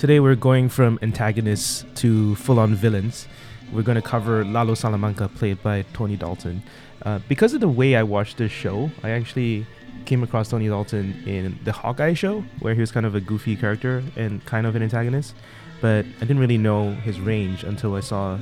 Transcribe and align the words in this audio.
Today 0.00 0.18
we're 0.18 0.34
going 0.34 0.70
from 0.70 0.98
antagonists 1.02 1.84
to 1.96 2.34
full-on 2.36 2.74
villains. 2.74 3.28
We're 3.70 3.82
going 3.82 3.96
to 3.96 4.02
cover 4.02 4.46
Lalo 4.46 4.72
Salamanca, 4.72 5.28
played 5.28 5.62
by 5.62 5.84
Tony 5.92 6.16
Dalton. 6.16 6.62
Uh, 7.02 7.18
because 7.28 7.52
of 7.52 7.60
the 7.60 7.68
way 7.68 7.94
I 7.94 8.02
watched 8.02 8.38
this 8.38 8.50
show, 8.50 8.90
I 9.02 9.10
actually 9.10 9.66
came 10.06 10.22
across 10.22 10.48
Tony 10.48 10.68
Dalton 10.68 11.22
in 11.26 11.58
the 11.64 11.72
Hawkeye 11.72 12.14
show, 12.14 12.42
where 12.60 12.72
he 12.72 12.80
was 12.80 12.90
kind 12.90 13.04
of 13.04 13.14
a 13.14 13.20
goofy 13.20 13.56
character 13.56 14.02
and 14.16 14.42
kind 14.46 14.66
of 14.66 14.74
an 14.74 14.82
antagonist. 14.82 15.34
But 15.82 16.06
I 16.16 16.20
didn't 16.20 16.38
really 16.38 16.56
know 16.56 16.92
his 16.92 17.20
range 17.20 17.62
until 17.62 17.94
I 17.94 18.00
saw 18.00 18.38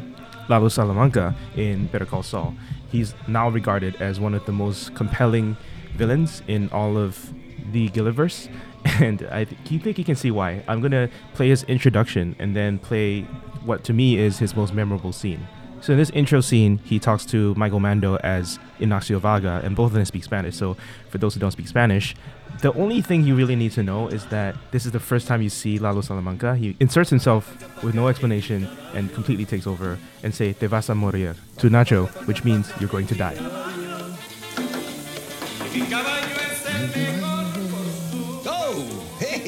Lalo 0.49 0.69
Salamanca 0.69 1.35
in 1.57 1.89
Better 1.89 2.07
Call 2.07 2.23
Saul. 2.23 2.55
He's 2.93 3.17
now 3.27 3.49
regarded 3.49 3.97
as 3.97 4.21
one 4.21 4.35
of 4.35 4.47
the 4.47 4.53
most 4.53 4.95
compelling 4.95 5.57
villains 5.97 6.41
in 6.47 6.69
all 6.71 6.97
of 6.97 7.35
the 7.73 7.89
Gilliverse, 7.89 8.49
and 9.01 9.27
I 9.31 9.45
th- 9.45 9.61
you 9.71 9.79
think 9.79 9.99
you 9.99 10.05
can 10.05 10.17
see 10.17 10.31
why. 10.31 10.63
I'm 10.69 10.81
gonna 10.81 11.09
play 11.35 11.49
his 11.49 11.65
introduction 11.65 12.37
and 12.39 12.55
then 12.55 12.79
play 12.79 13.23
what 13.65 13.85
to 13.85 13.93
me 13.93 14.19
is 14.19 14.39
his 14.39 14.55
most 14.57 14.73
memorable 14.75 15.13
scene. 15.13 15.47
So 15.81 15.93
in 15.93 15.99
this 15.99 16.11
intro 16.11 16.41
scene, 16.41 16.79
he 16.79 16.99
talks 16.99 17.25
to 17.27 17.55
Michael 17.55 17.79
Mando 17.79 18.17
as 18.17 18.59
Ignacio 18.81 19.19
Varga, 19.21 19.61
and 19.63 19.77
both 19.77 19.87
of 19.89 19.93
them 19.93 20.05
speak 20.05 20.25
Spanish. 20.25 20.57
So 20.57 20.77
for 21.09 21.19
those 21.19 21.35
who 21.35 21.41
don't 21.41 21.53
speak 21.53 21.69
Spanish, 21.69 22.17
the 22.63 22.73
only 22.73 23.01
thing 23.01 23.23
you 23.23 23.37
really 23.37 23.55
need 23.55 23.73
to 23.73 23.83
know 23.83 24.09
is 24.09 24.27
that 24.27 24.57
this 24.73 24.85
is 24.87 24.93
the 24.93 24.99
first 25.01 25.29
time 25.29 25.41
you 25.41 25.51
see 25.51 25.79
Lalo 25.79 26.01
Salamanca. 26.01 26.57
He 26.57 26.77
inserts 26.81 27.11
himself 27.11 27.83
with 27.85 27.95
no 27.95 28.09
explanation 28.09 28.69
and 28.95 29.13
completely 29.15 29.45
takes 29.45 29.67
over 29.67 29.99
and 30.25 30.35
say 30.35 30.53
"Te 30.53 30.67
vas 30.67 30.89
a 30.89 30.95
morir" 30.95 31.37
to 31.59 31.69
Nacho, 31.71 32.09
which 32.27 32.45
means 32.45 32.73
you're 32.81 32.89
going 32.89 33.07
to 33.07 33.15
die. 33.15 33.37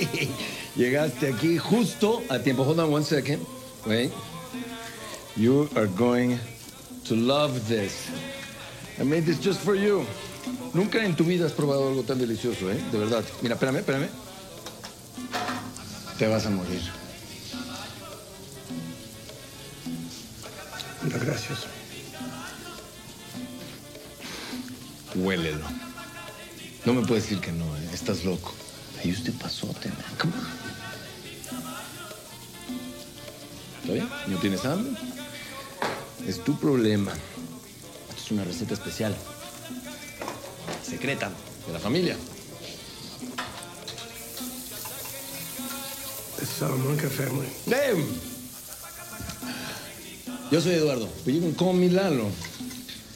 Llegaste 0.77 1.28
aquí 1.28 1.59
justo 1.59 2.22
a 2.28 2.38
tiempo. 2.38 2.64
Hold 2.64 2.80
on 2.80 2.92
one 2.92 3.04
second. 3.04 3.45
Wait. 3.86 4.12
You 5.36 5.68
are 5.76 5.87
going 5.87 6.38
to 7.04 7.15
love 7.15 7.68
this. 7.68 8.10
I 8.98 9.04
made 9.04 9.24
this 9.24 9.38
just 9.40 9.60
for 9.60 9.74
you. 9.74 10.04
Nunca 10.74 11.02
en 11.04 11.15
tu 11.15 11.24
vida 11.24 11.46
has 11.46 11.52
probado 11.52 11.88
algo 11.88 12.02
tan 12.02 12.18
delicioso, 12.18 12.70
¿eh? 12.70 12.79
De 12.92 12.98
verdad. 12.98 13.24
Mira, 13.42 13.54
espérame, 13.54 13.79
espérame. 13.79 14.09
Te 16.18 16.26
vas 16.29 16.46
a 16.46 16.51
morir. 16.51 16.82
Gracias. 21.02 21.66
Huélelo. 25.14 25.66
No 26.85 26.95
me 26.95 27.07
puedes 27.07 27.24
decir 27.24 27.40
que 27.40 27.52
no, 27.52 27.64
¿eh? 27.76 27.90
Estás 27.92 28.24
loco. 28.24 28.52
Ahí 29.01 29.12
usted 29.12 29.32
pasote, 29.34 29.88
man. 29.88 29.98
Come 30.18 30.34
on. 30.34 30.46
¿Está 33.80 33.92
bien? 33.95 34.09
¿No 34.26 34.38
tienes 34.38 34.65
hambre? 34.66 34.92
Es 36.26 36.45
tu 36.45 36.59
problema. 36.59 37.12
Esto 38.10 38.23
es 38.23 38.30
una 38.30 38.45
receta 38.45 38.74
especial. 38.74 39.16
Secreta. 40.87 41.30
De 41.66 41.73
la 41.73 41.79
familia. 41.79 42.16
The 46.38 46.46
Salamanca 46.46 47.09
family. 47.09 47.48
¡Ven! 47.66 48.30
Yo 50.51 50.60
soy 50.60 50.74
Eduardo, 50.74 51.09
you 51.26 51.40
can 51.40 51.54
call 51.54 51.74
me 51.74 51.88
Lalo. 51.88 52.29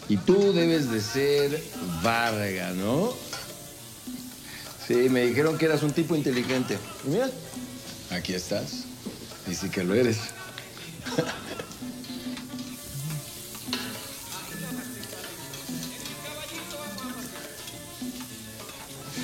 Y 0.09 0.17
tú 0.19 0.53
debes 0.53 0.91
de 0.91 1.01
ser 1.01 1.63
Varga, 2.03 2.73
¿no? 2.73 3.13
Sí, 4.87 5.09
me 5.09 5.27
dijeron 5.27 5.57
que 5.57 5.65
eras 5.65 5.83
un 5.83 5.93
tipo 5.93 6.15
inteligente. 6.15 6.79
Y 7.07 7.11
mira, 7.11 7.31
aquí 8.11 8.35
estás. 8.35 8.85
Y 9.51 9.55
sí 9.55 9.71
que 9.71 9.83
lo 9.83 9.95
eres. 9.95 10.19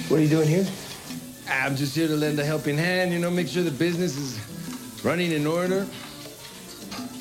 What 0.09 0.19
are 0.19 0.23
you 0.23 0.29
doing 0.29 0.49
here? 0.49 0.67
I'm 1.49 1.77
just 1.77 1.95
here 1.95 2.09
to 2.09 2.17
lend 2.17 2.39
a 2.41 2.45
helping 2.45 2.77
hand, 2.77 3.13
you 3.13 3.19
know, 3.19 3.31
make 3.31 3.47
sure 3.47 3.63
the 3.63 3.71
business 3.71 4.17
is 4.17 4.41
running 5.05 5.31
in 5.31 5.47
order. 5.47 5.87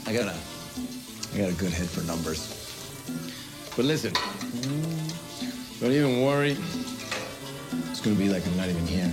I 0.08 0.14
got 0.14 0.28
a, 0.28 0.34
I 1.36 1.38
got 1.38 1.50
a 1.50 1.54
good 1.54 1.72
head 1.72 1.88
for 1.88 2.02
numbers. 2.08 2.48
But 3.76 3.86
listen, 3.86 4.14
don't 5.80 5.92
even 5.92 6.24
worry. 6.24 6.58
It's 8.00 8.08
gonna 8.08 8.18
be 8.18 8.30
like 8.30 8.48
I'm 8.48 8.56
not 8.56 8.70
even 8.70 8.88
here. 8.88 9.12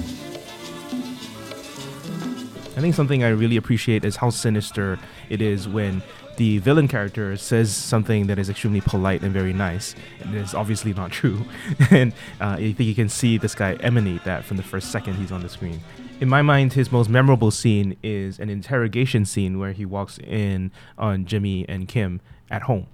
I 2.76 2.80
think 2.80 2.94
something 2.94 3.24
I 3.24 3.30
really 3.30 3.56
appreciate 3.56 4.04
is 4.04 4.14
how 4.14 4.30
sinister 4.30 4.96
it 5.28 5.42
is 5.42 5.66
when 5.66 6.04
the 6.36 6.58
villain 6.58 6.86
character 6.86 7.36
says 7.36 7.74
something 7.74 8.28
that 8.28 8.38
is 8.38 8.48
extremely 8.48 8.80
polite 8.80 9.22
and 9.22 9.32
very 9.32 9.52
nice, 9.52 9.96
and 10.20 10.36
it's 10.36 10.54
obviously 10.54 10.94
not 10.94 11.10
true. 11.10 11.44
and 11.90 12.12
uh, 12.40 12.50
I 12.50 12.74
think 12.74 12.86
you 12.86 12.94
can 12.94 13.08
see 13.08 13.38
this 13.38 13.56
guy 13.56 13.74
emanate 13.80 14.22
that 14.22 14.44
from 14.44 14.56
the 14.56 14.62
first 14.62 14.92
second 14.92 15.14
he's 15.14 15.32
on 15.32 15.40
the 15.40 15.48
screen. 15.48 15.80
In 16.20 16.28
my 16.28 16.42
mind, 16.42 16.74
his 16.74 16.92
most 16.92 17.10
memorable 17.10 17.50
scene 17.50 17.96
is 18.04 18.38
an 18.38 18.48
interrogation 18.48 19.24
scene 19.24 19.58
where 19.58 19.72
he 19.72 19.84
walks 19.84 20.18
in 20.18 20.70
on 20.96 21.24
Jimmy 21.24 21.68
and 21.68 21.88
Kim 21.88 22.20
at 22.52 22.62
home. 22.62 22.86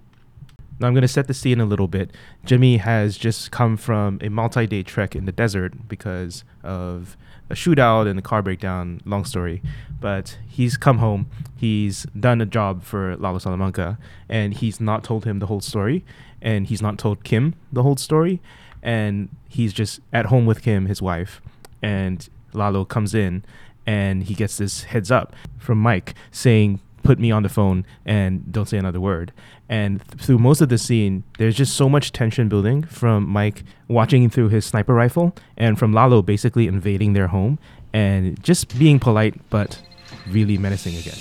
Now 0.83 0.89
I'm 0.89 0.95
going 0.95 1.03
to 1.03 1.09
set 1.09 1.29
the 1.29 1.35
scene 1.35 1.61
a 1.61 1.65
little 1.65 1.87
bit. 1.87 2.11
Jimmy 2.45 2.79
has 2.79 3.17
just 3.17 3.53
come 3.53 3.77
from 3.77 4.19
a 4.21 4.29
multi-day 4.29 4.83
trek 4.83 5.15
in 5.15 5.27
the 5.27 5.33
desert 5.33 5.87
because 5.87 6.43
of 6.65 7.17
a 7.49 7.55
shootout 7.55 8.09
and 8.09 8.19
a 8.19 8.23
car 8.23 8.43
breakdown. 8.43 9.01
Long 9.05 9.25
story, 9.25 9.63
but 10.01 10.39
he's 10.49 10.77
come 10.77 10.99
home. 10.99 11.29
He's 11.57 12.03
done 12.19 12.41
a 12.41 12.47
job 12.47 12.83
for 12.83 13.17
Lalo 13.17 13.39
Salamanca, 13.39 13.97
and 14.29 14.55
he's 14.55 14.81
not 14.81 15.05
told 15.05 15.25
him 15.25 15.39
the 15.39 15.47
whole 15.47 15.61
story, 15.61 16.05
and 16.41 16.67
he's 16.67 16.83
not 16.83 16.99
told 16.99 17.23
Kim 17.23 17.55
the 17.73 17.85
whole 17.85 17.97
story, 17.97 18.41
and 18.83 19.29
he's 19.49 19.73
just 19.73 20.01
at 20.13 20.27
home 20.27 20.47
with 20.47 20.63
Kim, 20.63 20.87
his 20.87 21.01
wife, 21.01 21.41
and 21.81 22.29
Lalo 22.53 22.85
comes 22.85 23.15
in, 23.15 23.45
and 23.87 24.25
he 24.25 24.35
gets 24.35 24.57
this 24.57 24.83
heads 24.83 25.13
up 25.13 25.33
from 25.59 25.79
Mike 25.79 26.15
saying 26.33 26.81
put 27.03 27.19
me 27.19 27.31
on 27.31 27.43
the 27.43 27.49
phone 27.49 27.85
and 28.05 28.51
don't 28.53 28.69
say 28.69 28.79
another 28.79 29.01
word. 29.01 29.33
And 29.69 30.01
th- 30.09 30.23
through 30.23 30.39
most 30.39 30.61
of 30.61 30.69
the 30.69 30.79
scene, 30.79 31.25
there's 31.39 31.57
just 31.57 31.77
so 31.77 31.89
much 31.89 32.13
tension 32.13 32.49
building 32.49 32.83
from 32.85 33.29
Mike 33.29 33.65
watching 33.89 34.29
through 34.31 34.49
his 34.49 34.65
sniper 34.65 34.95
rifle 34.95 35.35
and 35.57 35.79
from 35.79 35.93
Lalo 35.93 36.23
basically 36.23 36.67
invading 36.67 37.13
their 37.13 37.29
home 37.29 37.59
and 37.93 38.43
just 38.43 38.79
being 38.79 38.99
polite 38.99 39.35
but 39.51 39.83
really 40.29 40.59
menacing 40.59 40.97
again. 40.97 41.19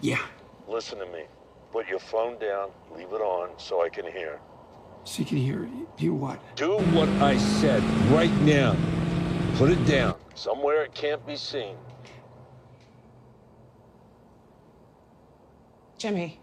Yeah. 0.00 0.20
Listen 0.68 0.98
to 0.98 1.06
me. 1.06 1.24
Put 1.72 1.88
your 1.88 1.98
phone 1.98 2.38
down, 2.38 2.70
leave 2.94 3.08
it 3.08 3.20
on 3.20 3.50
so 3.58 3.84
I 3.84 3.88
can 3.88 4.10
hear. 4.10 4.38
So 5.04 5.20
you 5.20 5.24
can 5.24 5.36
hear, 5.36 5.68
hear 5.96 6.12
what? 6.12 6.40
Do 6.56 6.78
what 6.78 7.08
I 7.22 7.36
said 7.36 7.82
right 8.10 8.32
now. 8.40 8.76
Put 9.56 9.70
it 9.70 9.84
down. 9.86 10.16
Somewhere 10.34 10.82
it 10.82 10.94
can't 10.94 11.24
be 11.26 11.36
seen. 11.36 11.76
Jimmy. 15.98 16.38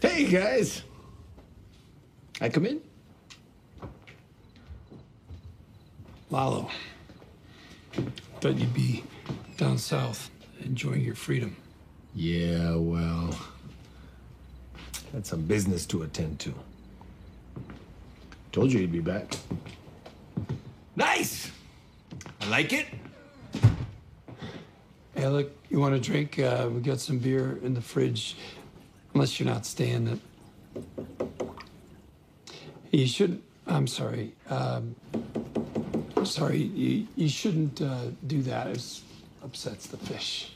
Hey, 0.00 0.26
guys. 0.26 0.82
I 2.40 2.48
come 2.48 2.66
in? 2.66 2.80
Lalo. 6.30 6.68
Thought 8.40 8.56
you'd 8.56 8.74
be 8.74 9.04
down 9.56 9.78
south 9.78 10.30
enjoying 10.64 11.02
your 11.02 11.14
freedom. 11.14 11.56
Yeah, 12.14 12.74
well, 12.74 13.36
that's 15.16 15.30
some 15.30 15.40
business 15.40 15.86
to 15.86 16.02
attend 16.02 16.38
to. 16.38 16.52
Told 18.52 18.70
you 18.70 18.80
he'd 18.80 18.92
be 18.92 19.00
back. 19.00 19.34
Nice! 20.94 21.50
I 22.42 22.48
like 22.50 22.74
it. 22.74 22.84
Hey, 25.14 25.26
look, 25.28 25.50
you 25.70 25.80
want 25.80 25.94
a 25.94 25.98
drink? 25.98 26.38
Uh, 26.38 26.68
we 26.70 26.82
got 26.82 27.00
some 27.00 27.16
beer 27.16 27.58
in 27.62 27.72
the 27.72 27.80
fridge. 27.80 28.36
Unless 29.14 29.40
you're 29.40 29.48
not 29.48 29.64
staying 29.64 30.06
it. 30.06 30.20
You 32.90 33.06
shouldn't. 33.06 33.42
I'm 33.66 33.86
sorry. 33.86 34.34
Um, 34.50 34.94
sorry. 36.24 36.58
You, 36.58 37.06
you 37.16 37.30
shouldn't 37.30 37.80
uh, 37.80 38.08
do 38.26 38.42
that. 38.42 38.66
It 38.66 39.00
upsets 39.42 39.86
the 39.86 39.96
fish. 39.96 40.55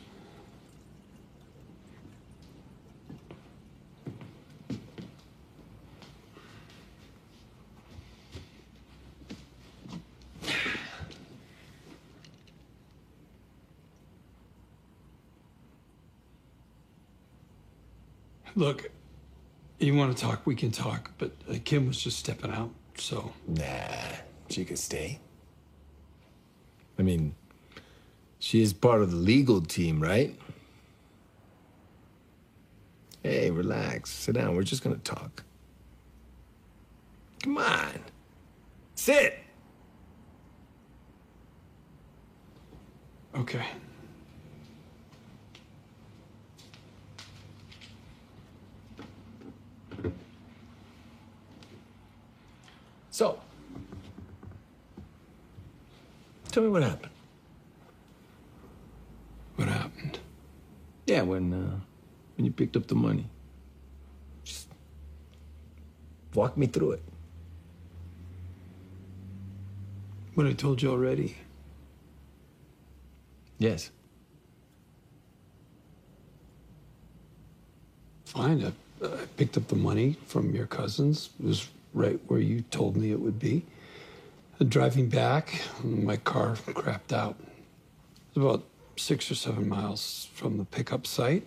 Look, 18.57 18.91
you 19.79 19.95
want 19.95 20.17
to 20.17 20.23
talk, 20.23 20.47
we 20.47 20.55
can 20.55 20.71
talk, 20.71 21.11
but 21.19 21.33
uh, 21.49 21.55
Kim 21.65 21.87
was 21.87 22.03
just 22.03 22.19
stepping 22.19 22.51
out, 22.51 22.71
so. 22.97 23.33
Nah, 23.47 23.65
she 24.49 24.65
could 24.65 24.79
stay. 24.79 25.21
I 26.99 27.03
mean, 27.03 27.35
she 28.39 28.61
is 28.63 28.73
part 28.73 29.03
of 29.03 29.11
the 29.11 29.17
legal 29.17 29.61
team, 29.61 30.03
right? 30.03 30.39
Hey, 33.23 33.51
relax. 33.51 34.11
Sit 34.11 34.35
down. 34.35 34.57
We're 34.57 34.63
just 34.63 34.83
gonna 34.83 34.97
talk. 34.97 35.43
Come 37.43 37.59
on. 37.59 38.01
Sit. 38.95 39.39
Okay. 43.35 43.65
So, 53.11 53.39
tell 56.51 56.63
me 56.63 56.69
what 56.69 56.83
happened. 56.83 57.13
What 59.57 59.69
happened? 59.69 60.19
Yeah, 61.07 61.23
when 61.23 61.53
uh, 61.53 61.81
when 62.37 62.47
you 62.47 62.53
picked 62.53 62.77
up 62.77 62.87
the 62.87 62.95
money. 62.95 63.27
Just 64.45 64.69
walk 66.35 66.57
me 66.57 66.67
through 66.67 66.93
it. 66.93 67.03
What 70.35 70.47
I 70.47 70.53
told 70.53 70.81
you 70.81 70.91
already. 70.91 71.37
Yes. 73.59 73.91
Fine. 78.25 78.65
I, 78.65 79.07
I 79.07 79.27
picked 79.37 79.57
up 79.57 79.69
the 79.69 79.77
money 79.77 80.17
from 80.27 80.55
your 80.55 80.67
cousins. 80.67 81.31
It 81.39 81.47
was 81.47 81.69
right 81.93 82.19
where 82.29 82.41
you 82.41 82.63
told 82.71 82.97
me 82.97 83.11
it 83.11 83.21
would 83.21 83.39
be. 83.39 83.65
Driving 84.69 85.09
back, 85.09 85.63
my 85.83 86.19
car 86.19 86.55
crapped 86.55 87.15
out. 87.15 87.35
About 88.37 88.63
six 88.95 89.31
or 89.31 89.35
seven 89.35 89.67
miles 89.67 90.29
from 90.35 90.59
the 90.59 90.67
pickup 90.67 91.07
site. 91.07 91.47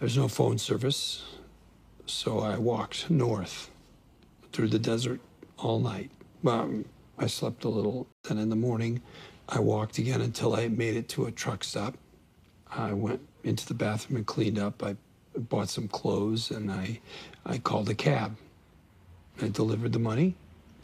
There's 0.00 0.16
no 0.16 0.26
phone 0.26 0.58
service, 0.58 1.22
so 2.04 2.40
I 2.40 2.58
walked 2.58 3.08
north 3.10 3.70
through 4.52 4.68
the 4.68 4.78
desert 4.80 5.20
all 5.56 5.78
night. 5.78 6.10
Well, 6.42 6.82
I 7.16 7.28
slept 7.28 7.62
a 7.62 7.68
little. 7.68 8.08
Then 8.24 8.38
in 8.38 8.48
the 8.48 8.56
morning, 8.56 9.02
I 9.48 9.60
walked 9.60 9.98
again 9.98 10.20
until 10.20 10.56
I 10.56 10.66
made 10.66 10.96
it 10.96 11.08
to 11.10 11.26
a 11.26 11.30
truck 11.30 11.62
stop. 11.62 11.96
I 12.68 12.92
went 12.92 13.20
into 13.44 13.64
the 13.68 13.74
bathroom 13.74 14.16
and 14.16 14.26
cleaned 14.26 14.58
up. 14.58 14.82
I 14.82 14.96
bought 15.38 15.68
some 15.68 15.86
clothes 15.86 16.50
and 16.50 16.72
I, 16.72 16.98
I 17.44 17.58
called 17.58 17.88
a 17.88 17.94
cab. 17.94 18.36
I 19.40 19.46
delivered 19.46 19.92
the 19.92 20.00
money. 20.00 20.34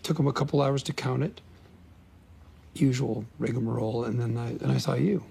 Took 0.03 0.17
them 0.17 0.27
a 0.27 0.33
couple 0.33 0.61
hours 0.61 0.83
to 0.85 0.93
count 0.93 1.23
it. 1.23 1.41
Usual 2.75 3.25
rigmarole, 3.39 4.05
and 4.05 4.21
then 4.21 4.37
I, 4.37 4.51
and 4.51 4.73
I 4.73 4.79
saw 4.79 4.95
you. 4.95 5.23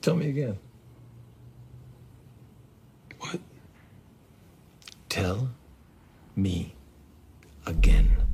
Tell 0.00 0.16
me 0.16 0.28
again. 0.28 0.58
What? 3.18 3.38
Tell 5.08 5.50
me 6.36 6.74
again. 7.66 8.29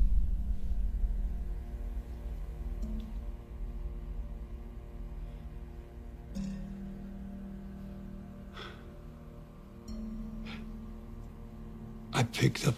I 12.16 12.22
picked 12.22 12.66
up 12.66 12.74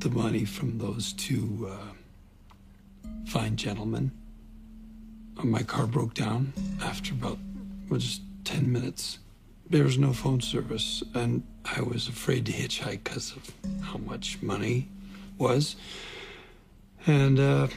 the 0.00 0.10
money 0.10 0.44
from 0.44 0.78
those 0.78 1.12
two 1.12 1.70
uh, 1.70 3.08
fine 3.24 3.54
gentlemen. 3.54 4.10
Uh, 5.38 5.44
My 5.44 5.62
car 5.62 5.86
broke 5.86 6.14
down 6.14 6.52
after 6.82 7.14
about 7.14 7.38
well, 7.88 8.00
just 8.00 8.22
10 8.42 8.72
minutes. 8.72 9.20
There 9.70 9.84
was 9.84 9.96
no 9.96 10.12
phone 10.12 10.40
service, 10.40 11.04
and 11.14 11.44
I 11.64 11.82
was 11.82 12.08
afraid 12.08 12.46
to 12.46 12.52
hitchhike 12.52 13.04
because 13.04 13.32
of 13.36 13.48
how 13.80 13.98
much 13.98 14.42
money 14.42 14.88
was. 15.38 15.76
And 17.06 17.38
uh, 17.38 17.68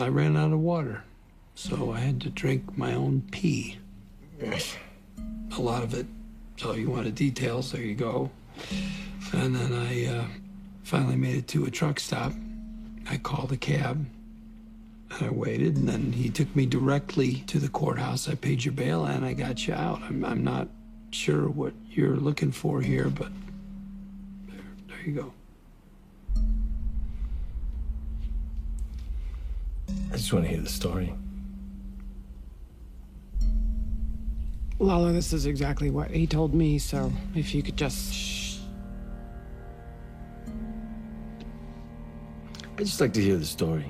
I 0.00 0.08
ran 0.08 0.36
out 0.36 0.52
of 0.52 0.58
water, 0.58 1.04
so 1.54 1.92
I 1.92 2.00
had 2.00 2.20
to 2.22 2.28
drink 2.28 2.76
my 2.76 2.92
own 2.94 3.22
pee. 3.30 3.78
A 5.56 5.60
lot 5.60 5.84
of 5.84 5.94
it. 5.94 6.06
So 6.56 6.74
you 6.74 6.90
wanted 6.90 7.14
details, 7.14 7.70
there 7.70 7.82
you 7.82 7.94
go. 7.94 8.28
And 9.32 9.56
then 9.56 9.72
I 9.72 10.06
uh, 10.06 10.24
finally 10.82 11.16
made 11.16 11.36
it 11.36 11.48
to 11.48 11.64
a 11.64 11.70
truck 11.70 11.98
stop. 11.98 12.32
I 13.08 13.16
called 13.16 13.52
a 13.52 13.56
cab. 13.56 14.06
And 15.10 15.26
I 15.26 15.30
waited, 15.30 15.76
and 15.76 15.88
then 15.88 16.12
he 16.12 16.30
took 16.30 16.54
me 16.56 16.64
directly 16.64 17.44
to 17.46 17.58
the 17.58 17.68
courthouse. 17.68 18.28
I 18.28 18.34
paid 18.34 18.64
your 18.64 18.72
bail, 18.72 19.04
and 19.04 19.24
I 19.24 19.34
got 19.34 19.66
you 19.66 19.74
out. 19.74 20.02
I'm, 20.02 20.24
I'm 20.24 20.42
not 20.42 20.68
sure 21.10 21.48
what 21.48 21.74
you're 21.90 22.16
looking 22.16 22.50
for 22.50 22.80
here, 22.80 23.10
but 23.10 23.30
there, 24.46 24.64
there 24.88 25.00
you 25.04 25.12
go. 25.12 25.32
I 30.10 30.16
just 30.16 30.32
want 30.32 30.46
to 30.46 30.50
hear 30.50 30.60
the 30.60 30.68
story. 30.68 31.12
Lalo, 34.78 35.12
this 35.12 35.32
is 35.32 35.46
exactly 35.46 35.90
what 35.90 36.10
he 36.10 36.26
told 36.26 36.54
me, 36.54 36.78
so 36.78 37.12
if 37.34 37.54
you 37.54 37.62
could 37.62 37.76
just. 37.76 38.31
I 42.82 42.84
just 42.84 43.00
like 43.00 43.12
to 43.12 43.22
hear 43.22 43.36
the 43.36 43.44
story. 43.44 43.84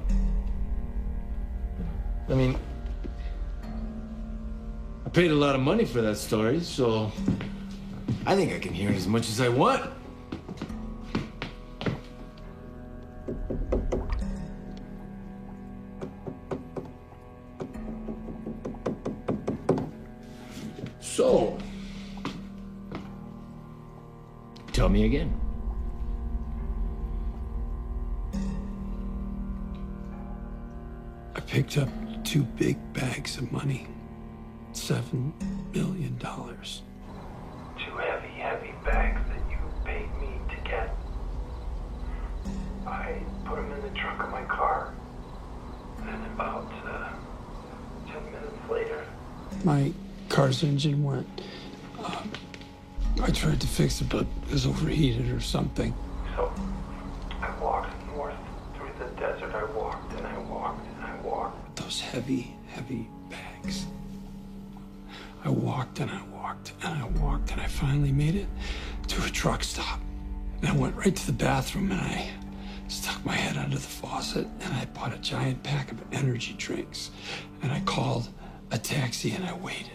I 2.28 2.34
mean, 2.34 2.58
I 5.06 5.08
paid 5.08 5.30
a 5.30 5.34
lot 5.34 5.54
of 5.54 5.62
money 5.62 5.86
for 5.86 6.02
that 6.02 6.18
story, 6.18 6.60
so 6.60 7.10
I 8.26 8.36
think 8.36 8.52
I 8.52 8.58
can 8.58 8.74
hear 8.74 8.90
it 8.90 8.96
as 8.96 9.06
much 9.06 9.30
as 9.30 9.40
I 9.40 9.48
want. 9.48 9.82
My 49.64 49.92
car's 50.28 50.62
engine 50.62 51.04
went. 51.04 51.26
Uh, 52.02 52.22
I 53.22 53.30
tried 53.30 53.60
to 53.60 53.66
fix 53.66 54.00
it, 54.00 54.08
but 54.08 54.22
it 54.22 54.52
was 54.52 54.66
overheated 54.66 55.30
or 55.30 55.40
something. 55.40 55.94
so 56.34 56.52
I 57.40 57.50
walked 57.60 57.94
north 58.08 58.34
through 58.74 58.90
the 58.98 59.10
desert. 59.20 59.54
I 59.54 59.64
walked 59.72 60.12
and 60.14 60.26
I 60.26 60.38
walked 60.38 60.86
and 60.96 61.04
I 61.04 61.16
walked. 61.20 61.76
Those 61.76 62.00
heavy, 62.00 62.56
heavy 62.68 63.08
bags. 63.30 63.86
I 65.44 65.48
walked 65.50 66.00
and 66.00 66.10
I 66.10 66.22
walked 66.32 66.72
and 66.82 67.02
I 67.02 67.06
walked 67.20 67.52
and 67.52 67.60
I 67.60 67.66
finally 67.66 68.12
made 68.12 68.34
it 68.34 68.48
to 69.08 69.24
a 69.24 69.30
truck 69.30 69.62
stop. 69.62 70.00
And 70.60 70.70
I 70.70 70.76
went 70.76 70.96
right 70.96 71.14
to 71.14 71.26
the 71.26 71.32
bathroom 71.32 71.90
and 71.92 72.00
I 72.00 72.30
stuck 72.88 73.24
my 73.24 73.34
head 73.34 73.56
under 73.56 73.76
the 73.76 73.80
faucet 73.82 74.46
and 74.60 74.74
I 74.74 74.86
bought 74.86 75.14
a 75.14 75.18
giant 75.18 75.62
pack 75.62 75.92
of 75.92 76.00
energy 76.12 76.54
drinks. 76.56 77.10
And 77.62 77.70
I 77.70 77.80
called 77.80 78.28
a 78.72 78.78
taxi 78.78 79.32
and 79.32 79.44
I 79.44 79.52
waited. 79.52 79.90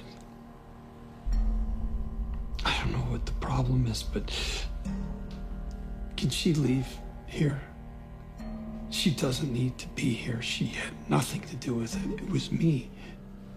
I 2.63 2.77
don't 2.79 2.91
know 2.91 3.05
what 3.11 3.25
the 3.25 3.31
problem 3.33 3.87
is, 3.87 4.03
but 4.03 4.31
can 6.15 6.29
she 6.29 6.53
leave 6.53 6.87
here? 7.25 7.59
She 8.91 9.09
doesn't 9.09 9.51
need 9.51 9.77
to 9.79 9.87
be 9.89 10.13
here. 10.13 10.41
She 10.41 10.65
had 10.67 10.93
nothing 11.09 11.41
to 11.41 11.55
do 11.55 11.73
with 11.73 11.95
it. 11.95 12.23
It 12.23 12.29
was 12.29 12.51
me. 12.51 12.89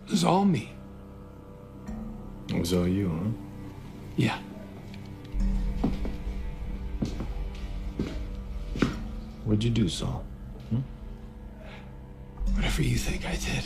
It 0.07 0.11
was 0.11 0.25
all 0.25 0.45
me. 0.45 0.73
It 2.49 2.59
was 2.59 2.73
all 2.73 2.89
you, 2.89 3.09
huh? 3.09 3.31
Yeah. 4.17 4.39
What'd 9.45 9.65
you 9.65 9.71
do, 9.71 9.89
Saul? 9.89 10.25
Hmm? 10.71 10.81
Whatever 12.55 12.83
you 12.83 12.97
think 12.97 13.27
I 13.27 13.37
did. 13.37 13.65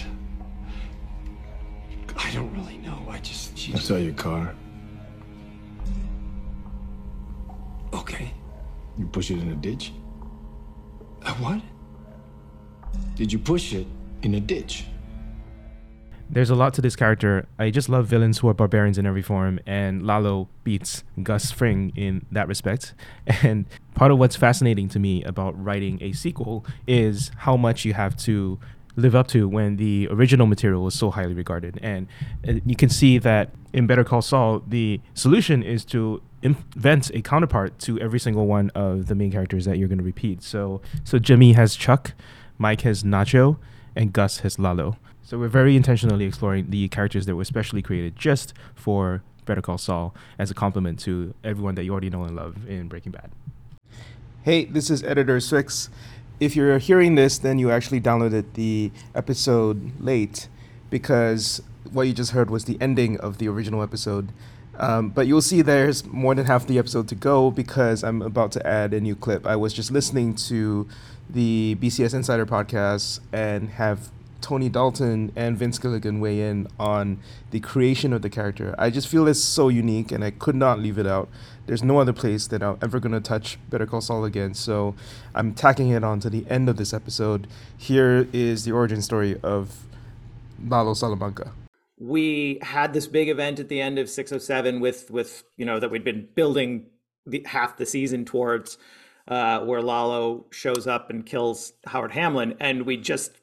I 2.17 2.31
don't 2.33 2.53
really 2.55 2.79
know. 2.79 3.07
I 3.09 3.19
just. 3.19 3.57
She 3.57 3.75
I 3.75 3.79
saw 3.79 3.97
your 3.97 4.15
car. 4.15 4.55
Okay. 7.93 8.33
You 8.99 9.07
push 9.07 9.31
it 9.31 9.39
in 9.39 9.51
a 9.51 9.57
ditch. 9.57 9.93
A 11.23 11.31
what? 11.35 11.61
Did 13.17 13.33
you 13.33 13.39
push 13.39 13.73
it 13.73 13.87
in 14.23 14.35
a 14.35 14.41
ditch? 14.41 14.87
There's 16.31 16.51
a 16.51 16.55
lot 16.55 16.75
to 16.75 16.81
this 16.81 16.97
character. 16.97 17.47
I 17.59 17.71
just 17.71 17.89
love 17.89 18.07
villains 18.07 18.39
who 18.39 18.49
are 18.49 18.55
barbarians 18.55 18.99
in 18.99 19.07
every 19.07 19.23
form, 19.23 19.61
and 19.67 20.07
Lalo 20.07 20.49
beats 20.65 21.05
Gus 21.23 21.51
Fring 21.51 21.93
in 21.95 22.27
that 22.33 22.49
respect. 22.49 22.95
And 23.43 23.67
part 23.95 24.11
of 24.11 24.19
what's 24.19 24.37
fascinating 24.37 24.89
to 24.91 24.99
me 24.99 25.23
about 25.25 25.63
writing 25.63 25.99
a 26.03 26.13
sequel 26.13 26.65
is 26.87 27.31
how 27.37 27.57
much 27.57 27.85
you 27.85 27.93
have 27.95 28.17
to 28.25 28.59
live 28.97 29.15
up 29.15 29.27
to 29.29 29.49
when 29.49 29.77
the 29.77 30.09
original 30.11 30.47
material 30.47 30.83
was 30.83 30.95
so 30.95 31.11
highly 31.11 31.35
regarded. 31.35 31.79
And 31.83 32.07
uh, 32.47 32.55
you 32.65 32.77
can 32.77 32.89
see 32.89 33.19
that 33.19 33.51
in 33.73 33.87
Better 33.87 34.05
Call 34.05 34.23
Saul, 34.23 34.63
the 34.67 35.01
solution 35.15 35.63
is 35.63 35.85
to 35.87 36.23
invent 36.43 37.11
a 37.15 37.23
counterpart 37.23 37.79
to 37.81 37.99
every 37.99 38.21
single 38.21 38.47
one 38.47 38.71
of 38.75 39.07
the 39.07 39.15
main 39.15 39.33
characters 39.33 39.65
that 39.65 39.79
you're 39.79 39.89
going 39.89 39.99
to 39.99 40.05
repeat. 40.05 40.43
So, 40.43 40.81
so 41.03 41.19
Jimmy 41.19 41.55
has 41.55 41.75
Chuck, 41.75 42.13
Mike 42.59 42.83
has 42.83 43.03
Nacho, 43.03 43.57
and 43.97 44.13
Gus 44.13 44.39
has 44.41 44.59
Lalo. 44.59 44.97
So 45.23 45.39
we're 45.39 45.49
very 45.49 45.75
intentionally 45.75 46.27
exploring 46.27 46.71
the 46.71 46.87
characters 46.89 47.25
that 47.27 47.35
were 47.35 47.45
specially 47.45 47.81
created 47.81 48.15
just 48.15 48.53
for 48.75 49.23
Better 49.47 49.63
Call 49.63 49.79
Saul 49.79 50.15
as 50.39 50.51
a 50.51 50.55
compliment 50.55 50.99
to 51.01 51.35
everyone 51.43 51.75
that 51.77 51.85
you 51.85 51.93
already 51.93 52.11
know 52.11 52.25
and 52.25 52.37
love 52.37 52.69
in 52.69 52.89
Breaking 52.89 53.13
Bad. 53.13 53.31
Hey, 54.43 54.67
this 54.67 54.91
is 54.91 55.03
Editor 55.03 55.41
Six. 55.41 55.89
If 56.41 56.57
you're 56.57 56.79
hearing 56.79 57.15
this, 57.15 57.39
then 57.39 57.59
you 57.59 57.71
actually 57.71 58.01
downloaded 58.01 58.45
the 58.55 58.91
episode 59.15 60.01
late 60.01 60.49
because 60.91 61.63
what 61.93 62.07
you 62.07 62.13
just 62.13 62.33
heard 62.33 62.51
was 62.51 62.65
the 62.65 62.77
ending 62.81 63.19
of 63.21 63.39
the 63.39 63.49
original 63.49 63.83
episode. 63.83 64.33
Um, 64.79 65.11
but 65.11 65.27
you'll 65.27 65.43
see 65.43 65.63
there's 65.63 66.05
more 66.07 66.35
than 66.35 66.47
half 66.47 66.67
the 66.67 66.79
episode 66.79 67.09
to 67.09 67.15
go 67.15 67.51
because 67.51 68.03
I'm 68.03 68.23
about 68.23 68.51
to 68.53 68.67
add 68.67 68.93
a 68.93 69.01
new 69.01 69.15
clip. 69.15 69.47
I 69.47 69.57
was 69.57 69.73
just 69.73 69.93
listening 69.93 70.35
to 70.49 70.89
the 71.31 71.77
BCS 71.81 72.15
Insider 72.15 72.47
podcast 72.47 73.21
and 73.33 73.71
have 73.71 74.11
Tony 74.45 74.69
Dalton 74.69 75.33
and 75.35 75.57
Vince 75.57 75.79
Gilligan 75.79 76.21
weigh 76.21 76.43
in 76.43 76.69
on 76.79 77.19
the 77.51 77.61
creation 77.61 78.13
of 78.13 78.21
the 78.21 78.29
character. 78.29 78.75
I 78.79 78.91
just 78.91 79.09
feel 79.09 79.27
it's 79.27 79.43
so 79.43 79.69
unique 79.69 80.13
and 80.13 80.23
I 80.23 80.33
could 80.33 80.55
not 80.55 80.79
leave 80.79 80.99
it 80.99 81.07
out. 81.07 81.31
There's 81.65 81.83
no 81.83 81.99
other 81.99 82.13
place 82.13 82.47
that 82.49 82.63
I'm 82.63 82.77
ever 82.83 83.01
going 83.01 83.13
to 83.13 83.23
touch 83.23 83.59
Better 83.71 83.87
Call 83.87 84.03
Saul 84.03 84.27
again, 84.27 84.53
so 84.53 84.95
I'm 85.35 85.55
tacking 85.55 85.89
it 85.89 86.05
on 86.05 86.21
to 86.21 86.29
the 86.29 86.45
end 86.51 86.69
of 86.69 86.77
this 86.77 86.93
episode. 86.93 87.47
Here 87.79 88.29
is 88.35 88.67
the 88.67 88.73
origin 88.73 89.01
story 89.01 89.41
of 89.43 89.87
Lalo 90.63 90.93
Salamanca. 90.93 91.53
We 91.99 92.59
had 92.61 92.93
this 92.93 93.07
big 93.07 93.31
event 93.31 93.61
at 93.61 93.71
the 93.71 93.81
end 93.81 93.99
of 93.99 94.11
607 94.11 94.79
with 94.79 95.11
with 95.11 95.45
you 95.57 95.65
know 95.65 95.81
that 95.81 95.91
we'd 95.91 96.05
been 96.05 96.29
building 96.35 96.85
the, 97.27 97.43
half 97.47 97.79
the 97.79 97.87
season 97.87 98.27
towards 98.27 98.77
uh, 99.27 99.61
where 99.61 99.81
Lalo 99.81 100.45
shows 100.51 100.87
up 100.87 101.09
and 101.09 101.25
kills 101.25 101.73
Howard 101.87 102.13
Hamlin, 102.13 102.57
and 102.61 102.85
we 102.85 102.99
just 102.99 103.41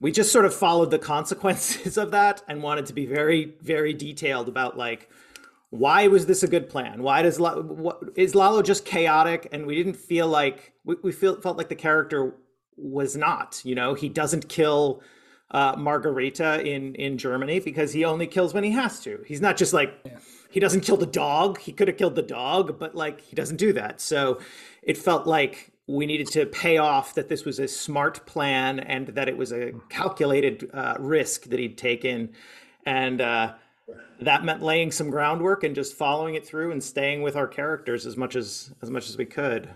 we 0.00 0.12
just 0.12 0.32
sort 0.32 0.44
of 0.44 0.54
followed 0.54 0.90
the 0.90 0.98
consequences 1.14 1.96
of 1.96 2.10
that 2.10 2.42
and 2.48 2.62
wanted 2.62 2.86
to 2.86 2.92
be 2.92 3.06
very 3.06 3.54
very 3.60 3.92
detailed 3.92 4.48
about 4.48 4.76
like 4.76 5.10
why 5.70 6.06
was 6.06 6.26
this 6.26 6.42
a 6.42 6.48
good 6.48 6.68
plan? 6.68 7.02
Why 7.02 7.22
does 7.22 7.38
what, 7.40 8.00
is 8.14 8.34
lalo 8.34 8.62
just 8.62 8.84
chaotic? 8.84 9.48
And 9.52 9.66
we 9.66 9.74
didn't 9.74 9.96
feel 9.96 10.28
like 10.28 10.72
we, 10.84 10.94
we 11.02 11.12
feel, 11.12 11.40
felt 11.40 11.56
like 11.56 11.68
the 11.68 11.74
character 11.74 12.34
was 12.76 13.16
not 13.16 13.60
you 13.64 13.74
know? 13.74 13.94
He 13.94 14.08
doesn't 14.08 14.48
kill 14.48 15.02
uh, 15.50 15.76
Margarethe 15.76 16.64
in 16.64 16.94
in 16.96 17.18
germany 17.18 17.60
because 17.60 17.92
he 17.92 18.04
only 18.04 18.26
kills 18.26 18.52
when 18.54 18.64
he 18.64 18.70
has 18.72 19.00
to. 19.00 19.22
He's 19.26 19.40
not 19.40 19.56
just 19.56 19.72
like 19.72 19.94
yeah. 20.04 20.18
he 20.50 20.60
doesn't 20.60 20.80
kill 20.80 20.96
the 20.96 21.06
dog. 21.06 21.58
He 21.58 21.72
could 21.72 21.88
have 21.88 21.96
killed 21.96 22.16
the 22.16 22.22
dog 22.22 22.78
but 22.78 22.94
like 22.94 23.20
he 23.20 23.36
doesn't 23.36 23.56
do 23.56 23.72
that. 23.72 24.00
So 24.00 24.40
it 24.82 24.98
felt 24.98 25.26
like 25.26 25.72
we 25.86 26.06
needed 26.06 26.26
to 26.28 26.46
pay 26.46 26.78
off 26.78 27.14
that 27.14 27.28
this 27.28 27.44
was 27.44 27.58
a 27.58 27.68
smart 27.68 28.26
plan 28.26 28.80
and 28.80 29.08
that 29.08 29.28
it 29.28 29.36
was 29.36 29.52
a 29.52 29.72
calculated 29.88 30.68
uh, 30.74 30.96
risk 30.98 31.44
that 31.44 31.60
he'd 31.60 31.78
taken. 31.78 32.30
And 32.84 33.20
uh, 33.20 33.54
that 34.20 34.44
meant 34.44 34.62
laying 34.62 34.90
some 34.90 35.10
groundwork 35.10 35.62
and 35.62 35.74
just 35.74 35.94
following 35.94 36.34
it 36.34 36.46
through 36.46 36.72
and 36.72 36.82
staying 36.82 37.22
with 37.22 37.36
our 37.36 37.46
characters 37.46 38.06
as 38.06 38.16
much 38.16 38.34
as 38.34 38.72
as 38.82 38.90
much 38.90 39.08
as 39.08 39.16
we 39.16 39.26
could. 39.26 39.70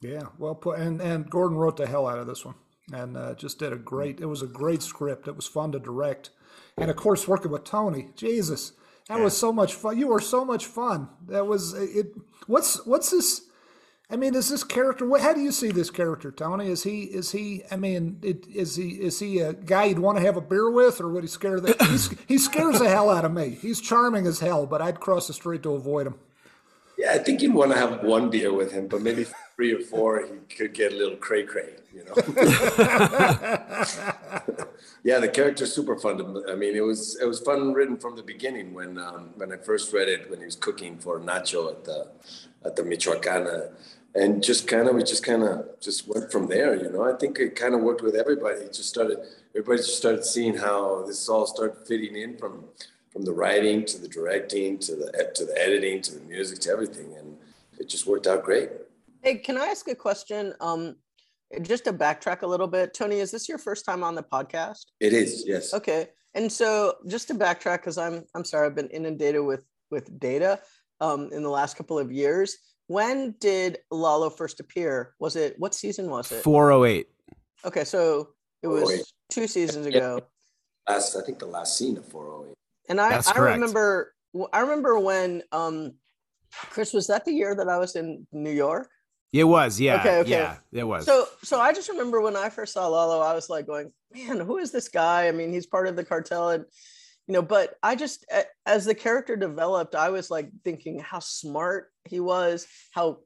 Yeah, 0.00 0.24
well 0.38 0.54
put. 0.54 0.78
And 0.78 1.00
and 1.00 1.28
Gordon 1.28 1.56
wrote 1.56 1.76
the 1.76 1.86
hell 1.86 2.06
out 2.06 2.18
of 2.18 2.26
this 2.26 2.44
one, 2.44 2.54
and 2.92 3.16
uh, 3.16 3.34
just 3.34 3.58
did 3.58 3.72
a 3.72 3.76
great. 3.76 4.20
It 4.20 4.26
was 4.26 4.42
a 4.42 4.46
great 4.46 4.82
script. 4.82 5.28
It 5.28 5.36
was 5.36 5.46
fun 5.46 5.72
to 5.72 5.78
direct, 5.78 6.30
and 6.76 6.90
of 6.90 6.96
course 6.96 7.26
working 7.26 7.50
with 7.50 7.64
Tony. 7.64 8.10
Jesus, 8.16 8.72
that 9.08 9.18
yeah. 9.18 9.24
was 9.24 9.36
so 9.36 9.52
much 9.52 9.74
fun. 9.74 9.98
You 9.98 10.08
were 10.08 10.20
so 10.20 10.44
much 10.44 10.66
fun. 10.66 11.08
That 11.28 11.46
was 11.46 11.72
it. 11.74 12.14
What's 12.46 12.84
what's 12.86 13.10
this? 13.10 13.42
I 14.10 14.16
mean, 14.16 14.34
is 14.34 14.50
this 14.50 14.62
character? 14.62 15.08
How 15.18 15.32
do 15.32 15.40
you 15.40 15.52
see 15.52 15.70
this 15.70 15.90
character, 15.90 16.30
Tony? 16.30 16.68
Is 16.68 16.82
he? 16.82 17.04
Is 17.04 17.32
he? 17.32 17.62
I 17.70 17.76
mean, 17.76 18.18
it, 18.22 18.46
is 18.46 18.76
he? 18.76 18.90
Is 18.90 19.20
he 19.20 19.38
a 19.38 19.54
guy 19.54 19.84
you'd 19.84 19.98
want 19.98 20.18
to 20.18 20.24
have 20.24 20.36
a 20.36 20.42
beer 20.42 20.70
with, 20.70 21.00
or 21.00 21.08
would 21.08 21.24
he 21.24 21.28
scare 21.28 21.60
the? 21.60 21.72
he 22.28 22.36
scares 22.36 22.78
the 22.78 22.88
hell 22.88 23.08
out 23.08 23.24
of 23.24 23.32
me. 23.32 23.50
He's 23.50 23.80
charming 23.80 24.26
as 24.26 24.40
hell, 24.40 24.66
but 24.66 24.82
I'd 24.82 25.00
cross 25.00 25.28
the 25.28 25.32
street 25.32 25.62
to 25.62 25.72
avoid 25.72 26.06
him. 26.06 26.16
Yeah, 26.98 27.12
I 27.12 27.18
think 27.18 27.40
you'd 27.40 27.54
want 27.54 27.72
to 27.72 27.78
have 27.78 28.02
one 28.02 28.28
beer 28.28 28.52
with 28.52 28.72
him, 28.72 28.86
but 28.86 29.00
maybe 29.00 29.24
three 29.56 29.72
or 29.72 29.80
four, 29.80 30.26
he 30.26 30.54
could 30.54 30.74
get 30.74 30.92
a 30.92 30.96
little 30.96 31.16
cray 31.16 31.44
cray, 31.44 31.70
you 31.94 32.04
know. 32.04 32.14
yeah, 35.04 35.18
the 35.18 35.28
character's 35.28 35.72
super 35.72 35.98
fun. 35.98 36.18
To, 36.18 36.44
I 36.48 36.54
mean, 36.54 36.76
it 36.76 36.84
was 36.84 37.18
it 37.20 37.26
was 37.26 37.40
fun 37.40 37.72
written 37.72 37.96
from 37.96 38.14
the 38.14 38.22
beginning 38.22 38.72
when 38.72 38.98
um, 38.98 39.30
when 39.34 39.52
I 39.52 39.56
first 39.56 39.92
read 39.92 40.08
it 40.08 40.30
when 40.30 40.38
he 40.38 40.44
was 40.44 40.56
cooking 40.56 40.96
for 40.98 41.18
Nacho 41.18 41.70
at 41.70 41.84
the 41.84 42.08
at 42.64 42.76
the 42.76 42.82
Michoacana. 42.82 43.72
And 44.14 44.42
just 44.42 44.68
kind 44.68 44.88
of 44.88 44.94
we 44.94 45.02
just 45.02 45.24
kind 45.24 45.42
of 45.42 45.80
just 45.80 46.06
went 46.06 46.30
from 46.30 46.46
there 46.46 46.74
you 46.74 46.90
know? 46.90 47.02
I 47.02 47.16
think 47.16 47.38
it 47.38 47.56
kind 47.56 47.74
of 47.74 47.80
worked 47.80 48.02
with 48.02 48.14
everybody. 48.14 48.60
It 48.60 48.74
just 48.74 48.90
started 48.90 49.18
everybody 49.54 49.78
just 49.78 49.96
started 49.96 50.24
seeing 50.24 50.54
how 50.54 51.02
this 51.06 51.28
all 51.28 51.46
started 51.46 51.86
fitting 51.86 52.14
in 52.16 52.36
from 52.36 52.64
from 53.10 53.24
the 53.24 53.32
writing 53.32 53.84
to 53.86 53.98
the 53.98 54.08
directing 54.08 54.78
to 54.80 54.94
the 54.94 55.32
to 55.34 55.44
the 55.46 55.58
editing 55.58 56.02
to 56.02 56.14
the 56.14 56.20
music 56.26 56.58
to 56.60 56.70
everything. 56.70 57.14
And 57.16 57.38
it 57.78 57.88
just 57.88 58.06
worked 58.06 58.26
out 58.26 58.44
great. 58.44 58.70
Hey 59.22 59.36
can 59.36 59.56
i 59.56 59.66
ask 59.66 59.88
a 59.88 59.94
question? 59.94 60.54
Um 60.60 60.96
just 61.60 61.84
to 61.84 61.92
backtrack 61.92 62.42
a 62.42 62.46
little 62.46 62.66
bit 62.66 62.94
tony 62.94 63.18
is 63.18 63.30
this 63.30 63.48
your 63.48 63.58
first 63.58 63.84
time 63.84 64.02
on 64.02 64.14
the 64.14 64.22
podcast 64.22 64.86
it 65.00 65.12
is 65.12 65.44
yes 65.46 65.74
okay 65.74 66.08
and 66.34 66.50
so 66.50 66.94
just 67.06 67.28
to 67.28 67.34
backtrack 67.34 67.78
because 67.78 67.98
i'm 67.98 68.24
i'm 68.34 68.44
sorry 68.44 68.66
i've 68.66 68.74
been 68.74 68.88
inundated 68.88 69.44
with 69.44 69.64
with 69.90 70.18
data 70.18 70.58
um, 71.00 71.30
in 71.32 71.42
the 71.42 71.50
last 71.50 71.76
couple 71.76 71.98
of 71.98 72.12
years 72.12 72.56
when 72.92 73.34
did 73.40 73.78
Lalo 73.90 74.28
first 74.28 74.60
appear? 74.60 75.14
Was 75.18 75.34
it 75.34 75.58
what 75.58 75.74
season 75.74 76.10
was 76.10 76.30
it? 76.30 76.42
408. 76.42 77.06
Okay, 77.64 77.84
so 77.84 78.30
it 78.62 78.68
was 78.68 79.12
two 79.30 79.46
seasons 79.46 79.86
ago. 79.86 80.20
Last, 80.86 81.16
I 81.16 81.22
think 81.22 81.38
the 81.38 81.46
last 81.46 81.78
scene 81.78 81.96
of 81.96 82.04
408. 82.06 82.54
And 82.90 83.00
I, 83.00 83.22
I 83.34 83.38
remember, 83.38 84.12
I 84.52 84.60
remember 84.60 84.98
when, 84.98 85.42
um, 85.52 85.94
Chris, 86.52 86.92
was 86.92 87.06
that 87.06 87.24
the 87.24 87.32
year 87.32 87.54
that 87.54 87.68
I 87.68 87.78
was 87.78 87.96
in 87.96 88.26
New 88.30 88.50
York? 88.50 88.90
It 89.32 89.44
was, 89.44 89.80
yeah. 89.80 90.00
Okay, 90.00 90.18
okay. 90.18 90.30
Yeah, 90.30 90.56
it 90.72 90.84
was. 90.84 91.06
So, 91.06 91.26
so 91.42 91.58
I 91.58 91.72
just 91.72 91.88
remember 91.88 92.20
when 92.20 92.36
I 92.36 92.50
first 92.50 92.74
saw 92.74 92.86
Lalo, 92.86 93.20
I 93.20 93.34
was 93.34 93.48
like 93.48 93.66
going, 93.66 93.90
man, 94.14 94.40
who 94.40 94.58
is 94.58 94.72
this 94.72 94.88
guy? 94.88 95.26
I 95.26 95.32
mean, 95.32 95.52
he's 95.52 95.66
part 95.66 95.88
of 95.88 95.96
the 95.96 96.04
cartel, 96.04 96.50
and 96.50 96.64
you 97.26 97.34
know 97.34 97.42
but 97.42 97.74
i 97.82 97.94
just 97.94 98.26
as 98.66 98.84
the 98.84 98.94
character 98.94 99.36
developed 99.36 99.94
i 99.94 100.10
was 100.10 100.30
like 100.30 100.50
thinking 100.64 100.98
how 100.98 101.18
smart 101.18 101.90
he 102.08 102.20
was 102.20 102.66
how 102.90 103.18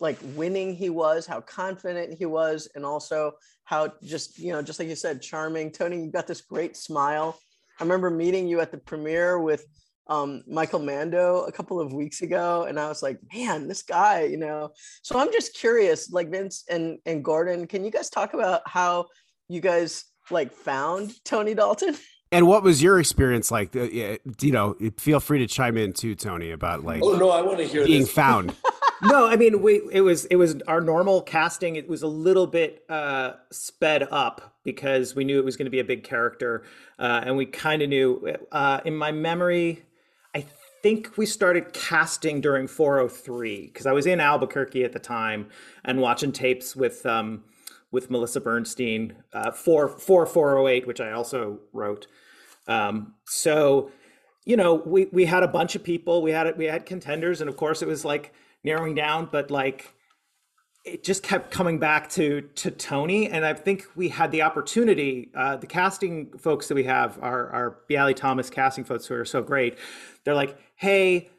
like 0.00 0.18
winning 0.34 0.74
he 0.74 0.90
was 0.90 1.26
how 1.26 1.40
confident 1.40 2.18
he 2.18 2.26
was 2.26 2.68
and 2.74 2.84
also 2.84 3.32
how 3.64 3.92
just 4.02 4.38
you 4.38 4.52
know 4.52 4.62
just 4.62 4.78
like 4.78 4.88
you 4.88 4.96
said 4.96 5.22
charming 5.22 5.70
tony 5.70 6.02
you 6.02 6.10
got 6.10 6.26
this 6.26 6.40
great 6.40 6.76
smile 6.76 7.38
i 7.78 7.82
remember 7.82 8.10
meeting 8.10 8.48
you 8.48 8.60
at 8.60 8.70
the 8.70 8.78
premiere 8.78 9.38
with 9.38 9.64
um, 10.08 10.42
michael 10.46 10.80
mando 10.80 11.44
a 11.44 11.52
couple 11.52 11.80
of 11.80 11.92
weeks 11.92 12.22
ago 12.22 12.64
and 12.64 12.78
i 12.78 12.88
was 12.88 13.02
like 13.02 13.18
man 13.32 13.68
this 13.68 13.82
guy 13.82 14.22
you 14.22 14.36
know 14.36 14.70
so 15.02 15.18
i'm 15.18 15.32
just 15.32 15.54
curious 15.54 16.10
like 16.10 16.30
vince 16.30 16.64
and 16.68 16.98
and 17.06 17.24
gordon 17.24 17.66
can 17.66 17.84
you 17.84 17.90
guys 17.90 18.10
talk 18.10 18.34
about 18.34 18.60
how 18.66 19.06
you 19.48 19.60
guys 19.60 20.04
like 20.30 20.52
found 20.52 21.12
tony 21.24 21.54
dalton 21.54 21.96
And 22.34 22.48
what 22.48 22.64
was 22.64 22.82
your 22.82 22.98
experience 22.98 23.52
like? 23.52 23.76
Uh, 23.76 23.82
you 24.40 24.50
know, 24.50 24.74
feel 24.96 25.20
free 25.20 25.38
to 25.38 25.46
chime 25.46 25.76
in 25.76 25.92
too, 25.92 26.16
Tony, 26.16 26.50
about 26.50 26.82
like. 26.82 27.00
Oh 27.00 27.16
no, 27.16 27.30
I 27.30 27.42
want 27.42 27.58
to 27.58 27.64
hear 27.64 27.84
being 27.84 28.00
this. 28.00 28.10
found. 28.10 28.56
no, 29.02 29.28
I 29.28 29.36
mean, 29.36 29.62
we 29.62 29.82
it 29.92 30.00
was 30.00 30.24
it 30.24 30.34
was 30.34 30.56
our 30.66 30.80
normal 30.80 31.22
casting. 31.22 31.76
It 31.76 31.88
was 31.88 32.02
a 32.02 32.08
little 32.08 32.48
bit 32.48 32.82
uh, 32.88 33.34
sped 33.52 34.08
up 34.10 34.56
because 34.64 35.14
we 35.14 35.22
knew 35.22 35.38
it 35.38 35.44
was 35.44 35.56
going 35.56 35.66
to 35.66 35.70
be 35.70 35.78
a 35.78 35.84
big 35.84 36.02
character, 36.02 36.64
uh, 36.98 37.20
and 37.24 37.36
we 37.36 37.46
kind 37.46 37.82
of 37.82 37.88
knew. 37.88 38.36
Uh, 38.50 38.80
in 38.84 38.96
my 38.96 39.12
memory, 39.12 39.84
I 39.84 39.93
think 40.84 41.16
we 41.16 41.24
started 41.24 41.72
casting 41.72 42.42
during 42.42 42.68
403 42.68 43.68
because 43.68 43.86
I 43.86 43.92
was 43.92 44.04
in 44.04 44.20
Albuquerque 44.20 44.84
at 44.84 44.92
the 44.92 44.98
time 44.98 45.48
and 45.82 45.98
watching 45.98 46.30
tapes 46.30 46.76
with. 46.76 47.06
Um, 47.06 47.44
with 47.90 48.10
Melissa 48.10 48.40
Bernstein 48.40 49.14
uh, 49.32 49.52
for 49.52 49.88
for 49.88 50.26
408, 50.26 50.84
which 50.84 51.00
I 51.00 51.12
also 51.12 51.60
wrote. 51.72 52.08
Um, 52.66 53.14
so, 53.24 53.92
you 54.44 54.56
know, 54.56 54.74
we 54.74 55.04
we 55.12 55.26
had 55.26 55.44
a 55.44 55.48
bunch 55.48 55.76
of 55.76 55.84
people. 55.84 56.20
We 56.20 56.32
had 56.32 56.58
we 56.58 56.64
had 56.64 56.86
contenders, 56.86 57.40
and 57.40 57.48
of 57.48 57.56
course, 57.56 57.82
it 57.82 57.86
was 57.86 58.04
like 58.04 58.34
narrowing 58.64 58.96
down, 58.96 59.28
but 59.30 59.48
like 59.52 59.94
it 60.84 61.02
just 61.02 61.22
kept 61.22 61.50
coming 61.50 61.78
back 61.78 62.10
to 62.10 62.42
to 62.56 62.70
Tony, 62.70 63.28
and 63.28 63.44
I 63.44 63.54
think 63.54 63.86
we 63.96 64.10
had 64.10 64.30
the 64.30 64.42
opportunity. 64.42 65.30
Uh, 65.34 65.56
the 65.56 65.66
casting 65.66 66.36
folks 66.38 66.68
that 66.68 66.74
we 66.74 66.84
have, 66.84 67.18
our 67.22 67.48
our 67.50 67.78
Bialy 67.88 68.14
Thomas 68.14 68.50
casting 68.50 68.84
folks 68.84 69.06
who 69.06 69.14
are 69.14 69.24
so 69.24 69.42
great, 69.42 69.78
they're 70.24 70.34
like, 70.34 70.58
"Hey, 70.76 71.30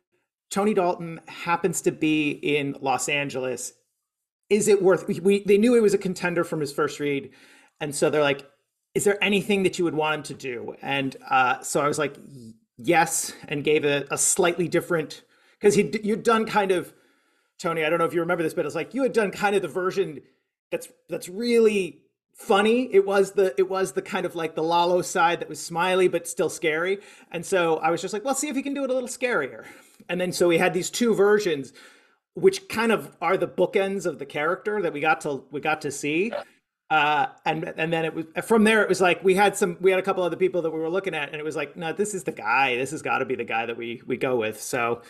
Tony 0.50 0.74
Dalton 0.74 1.22
happens 1.28 1.82
to 1.82 1.92
be 1.92 2.32
in 2.32 2.76
Los 2.82 3.08
Angeles. 3.08 3.74
Is 4.50 4.68
it 4.68 4.82
worth?" 4.82 5.08
We, 5.08 5.20
we 5.20 5.44
they 5.44 5.60
knew 5.60 5.76
he 5.76 5.80
was 5.80 5.94
a 5.94 6.00
contender 6.00 6.44
from 6.44 6.60
his 6.60 6.74
first 6.74 7.00
read, 7.00 7.30
and 7.80 7.94
so 7.94 8.10
they're 8.10 8.24
like, 8.24 8.50
"Is 8.96 9.04
there 9.04 9.24
anything 9.24 9.62
that 9.64 9.78
you 9.78 9.86
would 9.86 9.96
want 9.96 10.16
him 10.16 10.24
to 10.24 10.34
do?" 10.34 10.76
And 10.82 11.16
uh, 11.30 11.62
so 11.62 11.82
I 11.82 11.88
was 11.88 12.00
like, 12.00 12.16
"Yes," 12.78 13.32
and 13.48 13.64
gave 13.64 13.86
a, 13.86 14.06
a 14.10 14.18
slightly 14.18 14.68
different 14.68 15.22
because 15.60 15.76
he 15.76 16.00
you'd 16.04 16.24
done 16.24 16.48
kind 16.48 16.72
of 16.72 16.94
Tony, 17.60 17.84
I 17.84 17.90
don't 17.90 18.00
know 18.00 18.06
if 18.06 18.14
you 18.14 18.20
remember 18.20 18.44
this, 18.44 18.54
but 18.54 18.66
it's 18.66 18.76
like 18.76 18.94
you 18.94 19.04
had 19.04 19.14
done 19.14 19.32
kind 19.32 19.56
of 19.56 19.62
the 19.62 19.68
version 19.68 20.22
that's 20.72 20.90
that's 21.10 21.30
really 21.30 22.02
funny. 22.34 22.94
It 22.94 23.06
was 23.06 23.32
the 23.32 23.54
it 23.58 23.70
was 23.70 23.94
the 23.94 24.02
kind 24.02 24.26
of 24.26 24.36
like 24.36 24.56
the 24.56 24.64
Lalo 24.64 25.02
side 25.02 25.40
that 25.40 25.50
was 25.50 25.60
smiley 25.60 26.08
but 26.08 26.28
still 26.28 26.50
scary. 26.50 27.00
And 27.32 27.46
so 27.46 27.78
I 27.78 27.90
was 27.92 28.02
just 28.02 28.14
like, 28.14 28.26
well, 28.26 28.36
see 28.36 28.50
if 28.50 28.56
you 28.56 28.64
can 28.64 28.74
do 28.74 28.84
it 28.84 28.90
a 28.90 28.94
little 28.94 29.10
scarier. 29.10 29.66
And 30.10 30.20
then 30.20 30.32
so 30.32 30.48
we 30.48 30.58
had 30.58 30.74
these 30.74 30.90
two 30.90 31.16
versions, 31.16 31.74
which 32.34 32.68
kind 32.68 32.92
of 32.92 33.16
are 33.22 33.38
the 33.38 33.48
bookends 33.48 34.06
of 34.06 34.20
the 34.20 34.26
character 34.26 34.82
that 34.82 34.94
we 34.94 35.00
got 35.00 35.22
to 35.22 35.44
we 35.52 35.62
got 35.62 35.82
to 35.82 35.92
see. 35.92 36.32
Uh, 36.90 37.28
and 37.46 37.64
and 37.78 37.92
then 37.92 38.06
it 38.06 38.14
was 38.14 38.26
from 38.44 38.64
there. 38.64 38.84
It 38.84 38.90
was 38.90 39.02
like 39.02 39.24
we 39.24 39.34
had 39.34 39.56
some 39.56 39.78
we 39.80 39.90
had 39.90 40.00
a 40.00 40.04
couple 40.04 40.24
other 40.24 40.36
people 40.36 40.62
that 40.64 40.72
we 40.72 40.80
were 40.80 40.90
looking 40.90 41.16
at, 41.16 41.30
and 41.30 41.40
it 41.40 41.44
was 41.44 41.56
like, 41.56 41.76
no, 41.76 41.94
this 41.94 42.14
is 42.14 42.26
the 42.26 42.32
guy. 42.32 42.76
This 42.76 42.92
has 42.92 43.02
got 43.02 43.20
to 43.20 43.26
be 43.26 43.36
the 43.36 43.44
guy 43.44 43.66
that 43.66 43.78
we 43.78 44.02
we 44.06 44.18
go 44.18 44.36
with. 44.36 44.62
So 44.62 45.02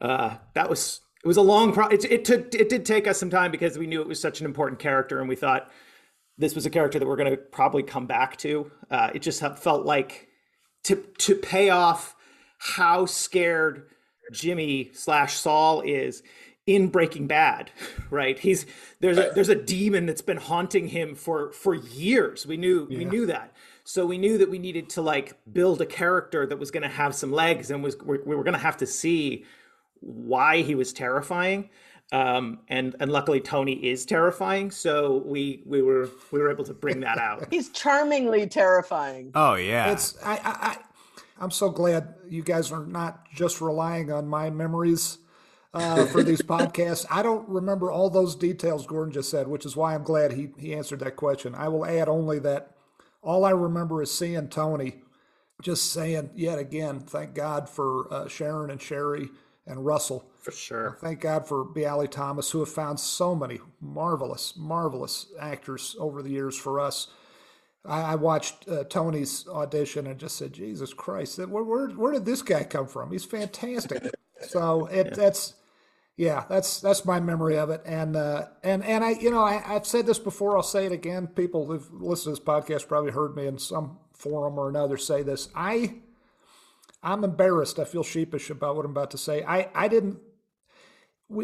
uh, 0.00 0.36
that 0.54 0.68
was 0.68 1.00
it 1.22 1.28
was 1.28 1.36
a 1.36 1.42
long 1.42 1.72
pro 1.72 1.86
it, 1.88 2.04
it 2.04 2.24
took 2.24 2.54
it 2.54 2.68
did 2.68 2.84
take 2.84 3.06
us 3.06 3.18
some 3.18 3.30
time 3.30 3.50
because 3.50 3.78
we 3.78 3.86
knew 3.86 4.00
it 4.00 4.08
was 4.08 4.20
such 4.20 4.40
an 4.40 4.46
important 4.46 4.78
character 4.78 5.20
and 5.20 5.28
we 5.28 5.36
thought 5.36 5.70
this 6.38 6.54
was 6.54 6.66
a 6.66 6.70
character 6.70 6.98
that 6.98 7.06
we're 7.06 7.16
going 7.16 7.30
to 7.30 7.36
probably 7.36 7.82
come 7.82 8.06
back 8.06 8.36
to. 8.38 8.70
Uh, 8.90 9.10
it 9.14 9.20
just 9.20 9.40
felt 9.58 9.84
like 9.84 10.28
to 10.84 10.96
to 11.18 11.34
pay 11.34 11.70
off 11.70 12.16
how 12.58 13.06
scared 13.06 13.86
jimmy 14.32 14.90
slash 14.94 15.34
saul 15.34 15.80
is 15.82 16.22
in 16.66 16.88
breaking 16.88 17.26
bad 17.26 17.70
right? 18.10 18.38
He's 18.38 18.66
there's 19.00 19.18
a 19.18 19.30
there's 19.34 19.48
a 19.48 19.54
demon 19.54 20.06
that's 20.06 20.22
been 20.22 20.36
haunting 20.36 20.88
him 20.88 21.14
for 21.14 21.52
for 21.52 21.74
years. 21.74 22.46
We 22.46 22.56
knew 22.56 22.86
yeah. 22.90 22.98
we 22.98 23.04
knew 23.04 23.26
that. 23.26 23.52
So 23.84 24.06
we 24.06 24.18
knew 24.18 24.38
that 24.38 24.50
we 24.50 24.58
needed 24.58 24.88
to 24.90 25.02
like 25.02 25.36
build 25.50 25.80
a 25.80 25.86
character 25.86 26.46
that 26.46 26.58
was 26.58 26.70
going 26.70 26.84
to 26.84 26.88
have 26.88 27.14
some 27.14 27.32
legs 27.32 27.70
and 27.70 27.82
was 27.82 27.96
we 28.04 28.18
were 28.18 28.44
going 28.44 28.54
to 28.54 28.60
have 28.60 28.76
to 28.78 28.86
see 28.86 29.44
why 30.02 30.62
he 30.62 30.74
was 30.74 30.92
terrifying. 30.92 31.70
Um, 32.12 32.60
and 32.68 32.94
and 33.00 33.10
luckily 33.10 33.40
Tony 33.40 33.72
is 33.72 34.04
terrifying, 34.04 34.70
so 34.70 35.22
we 35.24 35.62
we 35.64 35.80
were 35.80 36.10
we 36.30 36.40
were 36.40 36.50
able 36.50 36.64
to 36.64 36.74
bring 36.74 37.00
that 37.00 37.16
out. 37.16 37.46
He's 37.50 37.70
charmingly 37.70 38.46
terrifying. 38.46 39.30
Oh 39.34 39.54
yeah, 39.54 39.90
it's 39.90 40.18
I, 40.22 40.38
I 40.44 40.76
I'm 41.40 41.50
so 41.50 41.70
glad 41.70 42.14
you 42.28 42.42
guys 42.42 42.70
are 42.70 42.84
not 42.84 43.26
just 43.32 43.62
relying 43.62 44.12
on 44.12 44.28
my 44.28 44.50
memories 44.50 45.18
uh, 45.72 46.04
for 46.04 46.22
these 46.22 46.42
podcasts. 46.42 47.06
I 47.10 47.22
don't 47.22 47.48
remember 47.48 47.90
all 47.90 48.10
those 48.10 48.36
details 48.36 48.86
Gordon 48.86 49.14
just 49.14 49.30
said, 49.30 49.48
which 49.48 49.64
is 49.64 49.74
why 49.74 49.94
I'm 49.94 50.02
glad 50.02 50.32
he 50.32 50.50
he 50.58 50.74
answered 50.74 51.00
that 51.00 51.16
question. 51.16 51.54
I 51.54 51.68
will 51.68 51.86
add 51.86 52.10
only 52.10 52.38
that 52.40 52.76
all 53.22 53.46
I 53.46 53.50
remember 53.52 54.02
is 54.02 54.10
seeing 54.10 54.48
Tony 54.48 55.00
just 55.62 55.92
saying 55.92 56.30
yet 56.34 56.58
again, 56.58 57.00
thank 57.00 57.34
God 57.34 57.68
for 57.68 58.12
uh, 58.12 58.28
Sharon 58.28 58.70
and 58.70 58.82
Sherry 58.82 59.30
and 59.66 59.84
Russell. 59.84 60.24
For 60.38 60.50
sure. 60.50 60.98
Thank 61.00 61.20
God 61.20 61.46
for 61.46 61.64
Bialy 61.64 62.10
Thomas, 62.10 62.50
who 62.50 62.60
have 62.60 62.68
found 62.68 62.98
so 62.98 63.34
many 63.34 63.60
marvelous, 63.80 64.54
marvelous 64.56 65.26
actors 65.40 65.96
over 65.98 66.22
the 66.22 66.30
years 66.30 66.56
for 66.56 66.80
us. 66.80 67.08
I, 67.84 68.02
I 68.02 68.14
watched 68.16 68.68
uh, 68.68 68.84
Tony's 68.84 69.46
audition 69.48 70.06
and 70.06 70.18
just 70.18 70.36
said, 70.36 70.52
Jesus 70.52 70.92
Christ, 70.92 71.38
where, 71.38 71.62
where, 71.62 71.88
where 71.88 72.12
did 72.12 72.24
this 72.24 72.42
guy 72.42 72.64
come 72.64 72.88
from? 72.88 73.12
He's 73.12 73.24
fantastic. 73.24 74.12
so 74.40 74.86
it, 74.86 75.08
yeah. 75.08 75.14
that's, 75.14 75.54
yeah, 76.16 76.44
that's 76.48 76.80
that's 76.80 77.06
my 77.06 77.20
memory 77.20 77.56
of 77.56 77.70
it, 77.70 77.80
and 77.86 78.16
uh, 78.16 78.48
and 78.62 78.84
and 78.84 79.02
I, 79.02 79.12
you 79.12 79.30
know, 79.30 79.42
I, 79.42 79.54
have 79.54 79.86
said 79.86 80.04
this 80.04 80.18
before. 80.18 80.56
I'll 80.56 80.62
say 80.62 80.84
it 80.84 80.92
again. 80.92 81.26
People 81.26 81.66
who've 81.66 81.90
listened 81.90 82.36
to 82.36 82.40
this 82.40 82.46
podcast 82.46 82.86
probably 82.86 83.12
heard 83.12 83.34
me 83.34 83.46
in 83.46 83.58
some 83.58 83.98
forum 84.12 84.58
or 84.58 84.68
another 84.68 84.98
say 84.98 85.22
this. 85.22 85.48
I 85.54 86.01
I'm 87.02 87.24
embarrassed. 87.24 87.78
I 87.78 87.84
feel 87.84 88.04
sheepish 88.04 88.50
about 88.50 88.76
what 88.76 88.84
I'm 88.84 88.92
about 88.92 89.10
to 89.12 89.18
say. 89.18 89.42
I, 89.42 89.68
I 89.74 89.88
didn't, 89.88 90.18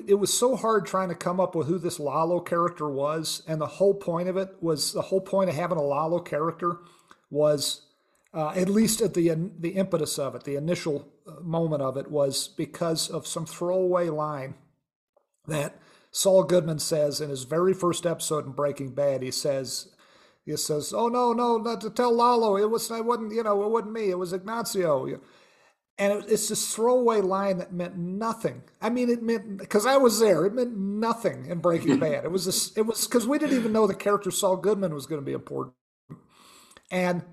it 0.06 0.14
was 0.14 0.36
so 0.36 0.54
hard 0.54 0.86
trying 0.86 1.08
to 1.08 1.14
come 1.14 1.40
up 1.40 1.54
with 1.54 1.66
who 1.66 1.78
this 1.78 1.98
Lalo 1.98 2.40
character 2.40 2.88
was. 2.88 3.42
And 3.48 3.60
the 3.60 3.66
whole 3.66 3.94
point 3.94 4.28
of 4.28 4.36
it 4.36 4.56
was 4.60 4.92
the 4.92 5.02
whole 5.02 5.20
point 5.20 5.50
of 5.50 5.56
having 5.56 5.78
a 5.78 5.82
Lalo 5.82 6.20
character 6.20 6.78
was, 7.30 7.86
uh, 8.32 8.50
at 8.50 8.68
least 8.68 9.00
at 9.00 9.14
the, 9.14 9.34
the 9.58 9.70
impetus 9.70 10.18
of 10.18 10.34
it, 10.34 10.44
the 10.44 10.56
initial 10.56 11.08
uh, 11.26 11.40
moment 11.40 11.82
of 11.82 11.96
it 11.96 12.10
was 12.10 12.48
because 12.48 13.08
of 13.08 13.26
some 13.26 13.46
throwaway 13.46 14.08
line 14.08 14.54
that 15.46 15.80
Saul 16.10 16.44
Goodman 16.44 16.78
says 16.78 17.20
in 17.20 17.30
his 17.30 17.44
very 17.44 17.74
first 17.74 18.06
episode 18.06 18.46
in 18.46 18.52
Breaking 18.52 18.94
Bad. 18.94 19.22
He 19.22 19.30
says, 19.30 19.88
he 20.44 20.56
says, 20.56 20.94
"Oh 20.94 21.08
no, 21.08 21.32
no, 21.32 21.58
not 21.58 21.80
to 21.82 21.90
tell 21.90 22.14
Lalo. 22.14 22.56
It 22.56 22.70
was, 22.70 22.90
I 22.90 23.00
wasn't, 23.00 23.34
you 23.34 23.42
know, 23.42 23.62
it 23.64 23.70
wasn't 23.70 23.92
me. 23.92 24.10
It 24.10 24.18
was 24.18 24.32
Ignacio." 24.32 25.20
And 25.98 26.24
it's 26.28 26.48
this 26.48 26.74
throwaway 26.74 27.20
line 27.20 27.58
that 27.58 27.72
meant 27.72 27.96
nothing. 27.96 28.62
I 28.80 28.88
mean, 28.88 29.10
it 29.10 29.20
meant 29.20 29.58
because 29.58 29.84
I 29.84 29.96
was 29.96 30.20
there. 30.20 30.46
It 30.46 30.54
meant 30.54 30.76
nothing 30.76 31.46
in 31.46 31.58
Breaking 31.58 31.98
Bad. 32.00 32.24
It 32.24 32.30
was 32.30 32.44
this, 32.44 32.76
it 32.76 32.82
was 32.82 33.06
because 33.06 33.26
we 33.26 33.38
didn't 33.38 33.56
even 33.56 33.72
know 33.72 33.86
the 33.86 33.94
character 33.94 34.30
Saul 34.30 34.56
Goodman 34.56 34.94
was 34.94 35.06
going 35.06 35.20
to 35.20 35.24
be 35.24 35.32
important. 35.32 35.74
And 36.90 37.24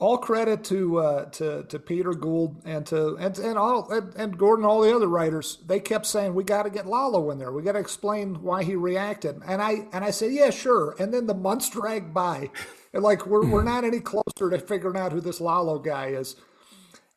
all 0.00 0.16
credit 0.16 0.64
to 0.64 0.98
uh, 0.98 1.24
to 1.26 1.62
to 1.64 1.78
Peter 1.78 2.12
Gould 2.14 2.62
and 2.64 2.84
to 2.86 3.16
and 3.16 3.38
and 3.38 3.58
all 3.58 3.88
and, 3.92 4.14
and 4.14 4.36
Gordon, 4.38 4.64
all 4.64 4.80
the 4.80 4.94
other 4.94 5.06
writers. 5.06 5.58
They 5.66 5.78
kept 5.78 6.06
saying 6.06 6.34
we 6.34 6.42
got 6.42 6.64
to 6.64 6.70
get 6.70 6.86
Lalo 6.86 7.30
in 7.30 7.38
there. 7.38 7.52
We 7.52 7.62
got 7.62 7.72
to 7.72 7.78
explain 7.78 8.42
why 8.42 8.64
he 8.64 8.74
reacted. 8.74 9.40
And 9.46 9.62
I 9.62 9.86
and 9.92 10.04
I 10.04 10.10
said, 10.10 10.32
yeah, 10.32 10.50
sure. 10.50 10.96
And 10.98 11.12
then 11.12 11.26
the 11.26 11.34
months 11.34 11.68
dragged 11.68 12.14
by, 12.14 12.50
and 12.94 13.02
like 13.02 13.26
we're 13.26 13.46
we're 13.46 13.62
not 13.74 13.84
any 13.84 14.00
closer 14.00 14.50
to 14.50 14.58
figuring 14.58 14.96
out 14.96 15.12
who 15.12 15.20
this 15.20 15.40
Lalo 15.40 15.78
guy 15.78 16.08
is. 16.08 16.34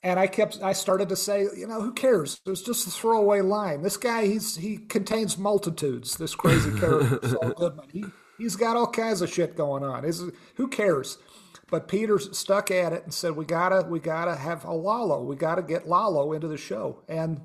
And 0.04 0.20
I 0.20 0.28
kept, 0.28 0.62
I 0.62 0.74
started 0.74 1.08
to 1.10 1.16
say, 1.16 1.44
you 1.56 1.66
know, 1.66 1.82
who 1.82 1.94
cares? 1.94 2.42
It 2.46 2.50
was 2.50 2.62
just 2.62 2.86
a 2.86 2.92
throwaway 2.92 3.40
line. 3.40 3.84
This 3.84 3.96
guy, 3.96 4.26
he's 4.26 4.58
he 4.58 4.78
contains 4.78 5.38
multitudes. 5.38 6.18
This 6.18 6.36
crazy 6.36 6.72
character, 6.80 7.26
Saul 7.26 7.52
Goodman. 7.52 7.88
He 7.90 8.06
he's 8.38 8.58
got 8.58 8.76
all 8.76 8.88
kinds 8.88 9.22
of 9.22 9.32
shit 9.32 9.56
going 9.56 9.84
on. 9.84 10.04
Is 10.04 10.22
who 10.56 10.68
cares? 10.68 11.18
But 11.70 11.88
Peter 11.88 12.20
stuck 12.20 12.70
at 12.70 12.94
it 12.94 13.04
and 13.04 13.14
said, 13.14 13.36
we 13.36 13.46
gotta, 13.46 13.88
we 13.90 14.00
gotta 14.00 14.36
have 14.36 14.66
a 14.66 14.74
Lalo. 14.74 15.24
We 15.24 15.36
gotta 15.36 15.64
get 15.64 15.88
Lalo 15.88 16.34
into 16.34 16.48
the 16.48 16.58
show. 16.58 17.02
And 17.08 17.42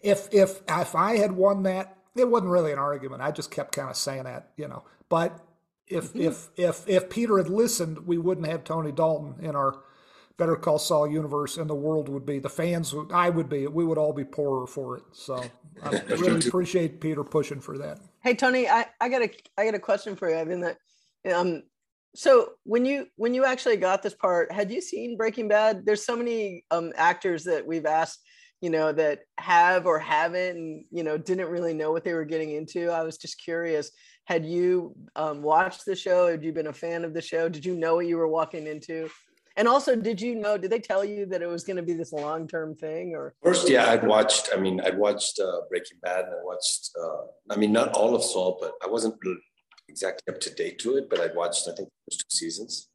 if 0.00 0.28
if 0.32 0.62
if 0.68 0.94
I 0.94 1.18
had 1.18 1.32
won 1.32 1.62
that, 1.64 1.96
it 2.16 2.28
wasn't 2.28 2.50
really 2.50 2.72
an 2.72 2.78
argument. 2.78 3.22
I 3.22 3.30
just 3.30 3.50
kept 3.50 3.72
kind 3.72 3.90
of 3.90 3.96
saying 3.96 4.24
that, 4.24 4.50
you 4.56 4.66
know. 4.66 4.84
But 5.08 5.38
if 5.86 6.12
mm-hmm. 6.12 6.22
if 6.22 6.48
if 6.56 6.88
if 6.88 7.10
Peter 7.10 7.38
had 7.38 7.50
listened, 7.50 8.06
we 8.06 8.18
wouldn't 8.18 8.46
have 8.46 8.64
Tony 8.64 8.92
Dalton 8.92 9.44
in 9.44 9.54
our 9.54 9.80
Better 10.38 10.54
Call 10.54 10.78
Saul 10.78 11.08
universe, 11.08 11.56
and 11.56 11.68
the 11.68 11.74
world 11.74 12.08
would 12.08 12.24
be 12.24 12.38
the 12.38 12.48
fans. 12.48 12.94
I 13.12 13.28
would 13.28 13.48
be. 13.48 13.66
We 13.66 13.84
would 13.84 13.98
all 13.98 14.12
be 14.12 14.24
poorer 14.24 14.68
for 14.68 14.96
it. 14.96 15.02
So 15.12 15.42
I 15.82 15.90
really 16.14 16.46
appreciate 16.46 17.00
Peter 17.00 17.24
pushing 17.24 17.60
for 17.60 17.76
that. 17.78 17.98
Hey 18.22 18.34
Tony, 18.34 18.68
I, 18.68 18.86
I 19.00 19.08
got 19.08 19.22
a 19.22 19.30
I 19.58 19.64
got 19.64 19.74
a 19.74 19.80
question 19.80 20.14
for 20.16 20.30
you. 20.30 20.36
I 20.36 20.44
mean 20.44 20.60
that 20.60 20.78
um 21.34 21.64
so 22.14 22.52
when 22.64 22.84
you 22.84 23.06
when 23.16 23.34
you 23.34 23.44
actually 23.44 23.76
got 23.76 24.02
this 24.02 24.14
part, 24.14 24.50
had 24.52 24.70
you 24.70 24.80
seen 24.80 25.16
Breaking 25.16 25.48
Bad? 25.48 25.84
There's 25.84 26.06
so 26.06 26.16
many 26.16 26.64
um 26.70 26.92
actors 26.96 27.44
that 27.44 27.66
we've 27.66 27.86
asked, 27.86 28.20
you 28.60 28.70
know, 28.70 28.92
that 28.92 29.20
have 29.38 29.86
or 29.86 29.98
haven't, 29.98 30.56
and 30.56 30.84
you 30.90 31.02
know, 31.02 31.18
didn't 31.18 31.48
really 31.48 31.74
know 31.74 31.90
what 31.90 32.04
they 32.04 32.14
were 32.14 32.24
getting 32.24 32.52
into. 32.52 32.90
I 32.90 33.02
was 33.02 33.18
just 33.18 33.42
curious. 33.42 33.90
Had 34.24 34.46
you 34.46 34.94
um, 35.16 35.42
watched 35.42 35.84
the 35.86 35.96
show? 35.96 36.28
Had 36.28 36.44
you 36.44 36.52
been 36.52 36.66
a 36.66 36.72
fan 36.72 37.04
of 37.04 37.14
the 37.14 37.22
show? 37.22 37.48
Did 37.48 37.64
you 37.64 37.74
know 37.74 37.94
what 37.94 38.06
you 38.06 38.18
were 38.18 38.28
walking 38.28 38.66
into? 38.66 39.08
And 39.58 39.66
also, 39.66 39.96
did 39.96 40.20
you 40.20 40.36
know? 40.36 40.56
Did 40.56 40.70
they 40.70 40.78
tell 40.78 41.04
you 41.04 41.26
that 41.26 41.42
it 41.42 41.48
was 41.48 41.64
going 41.64 41.78
to 41.78 41.82
be 41.82 41.92
this 41.92 42.12
long 42.12 42.46
term 42.46 42.76
thing? 42.76 43.14
Or 43.16 43.34
first, 43.42 43.68
yeah, 43.68 43.90
I'd 43.90 44.06
watched. 44.06 44.50
I 44.54 44.56
mean, 44.56 44.80
I'd 44.80 44.96
watched 44.96 45.40
uh, 45.40 45.62
Breaking 45.68 45.98
Bad, 46.00 46.26
and 46.26 46.34
I 46.34 46.44
watched. 46.44 46.90
Uh, 46.96 47.22
I 47.50 47.56
mean, 47.56 47.72
not 47.72 47.88
all 47.94 48.14
of 48.14 48.22
Saul, 48.22 48.56
but 48.60 48.74
I 48.84 48.86
wasn't 48.86 49.16
exactly 49.88 50.32
up 50.32 50.40
to 50.42 50.54
date 50.54 50.78
to 50.80 50.96
it. 50.96 51.10
But 51.10 51.18
I'd 51.20 51.34
watched, 51.34 51.66
I 51.68 51.74
think, 51.74 51.88
first 52.04 52.20
two 52.20 52.36
seasons. 52.36 52.88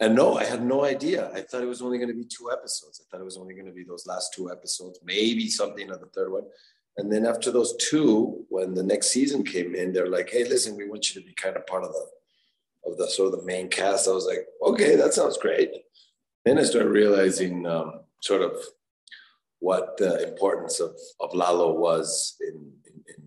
And 0.00 0.14
no, 0.14 0.38
I 0.38 0.44
had 0.44 0.64
no 0.64 0.84
idea. 0.84 1.30
I 1.34 1.42
thought 1.42 1.62
it 1.62 1.68
was 1.68 1.82
only 1.82 1.98
going 1.98 2.08
to 2.08 2.14
be 2.14 2.24
two 2.24 2.50
episodes. 2.50 2.98
I 3.00 3.04
thought 3.10 3.20
it 3.20 3.24
was 3.24 3.36
only 3.36 3.52
going 3.52 3.66
to 3.66 3.72
be 3.72 3.84
those 3.84 4.06
last 4.06 4.32
two 4.34 4.50
episodes, 4.50 4.98
maybe 5.04 5.48
something 5.48 5.90
of 5.90 6.00
the 6.00 6.06
third 6.06 6.32
one. 6.32 6.44
And 6.96 7.12
then 7.12 7.26
after 7.26 7.50
those 7.50 7.76
two, 7.76 8.46
when 8.48 8.72
the 8.72 8.82
next 8.82 9.08
season 9.08 9.44
came 9.44 9.74
in, 9.74 9.92
they're 9.92 10.08
like, 10.08 10.30
"Hey, 10.30 10.44
listen, 10.44 10.76
we 10.76 10.88
want 10.88 11.14
you 11.14 11.20
to 11.20 11.26
be 11.26 11.34
kind 11.34 11.56
of 11.56 11.66
part 11.66 11.84
of 11.84 11.92
the 11.92 12.06
of 12.86 12.96
the 12.96 13.08
sort 13.08 13.32
of 13.32 13.40
the 13.40 13.46
main 13.46 13.68
cast. 13.68 14.08
I 14.08 14.12
was 14.12 14.26
like, 14.26 14.46
okay, 14.62 14.96
that 14.96 15.12
sounds 15.12 15.36
great. 15.36 15.72
Then 16.46 16.60
I 16.60 16.62
started 16.62 16.90
realizing 16.90 17.66
um, 17.66 18.02
sort 18.22 18.40
of 18.40 18.52
what 19.58 19.96
the 19.96 20.28
importance 20.28 20.78
of, 20.78 20.96
of 21.18 21.34
Lalo 21.34 21.72
was 21.72 22.36
in, 22.40 22.72
in, 22.86 23.02
in, 23.08 23.24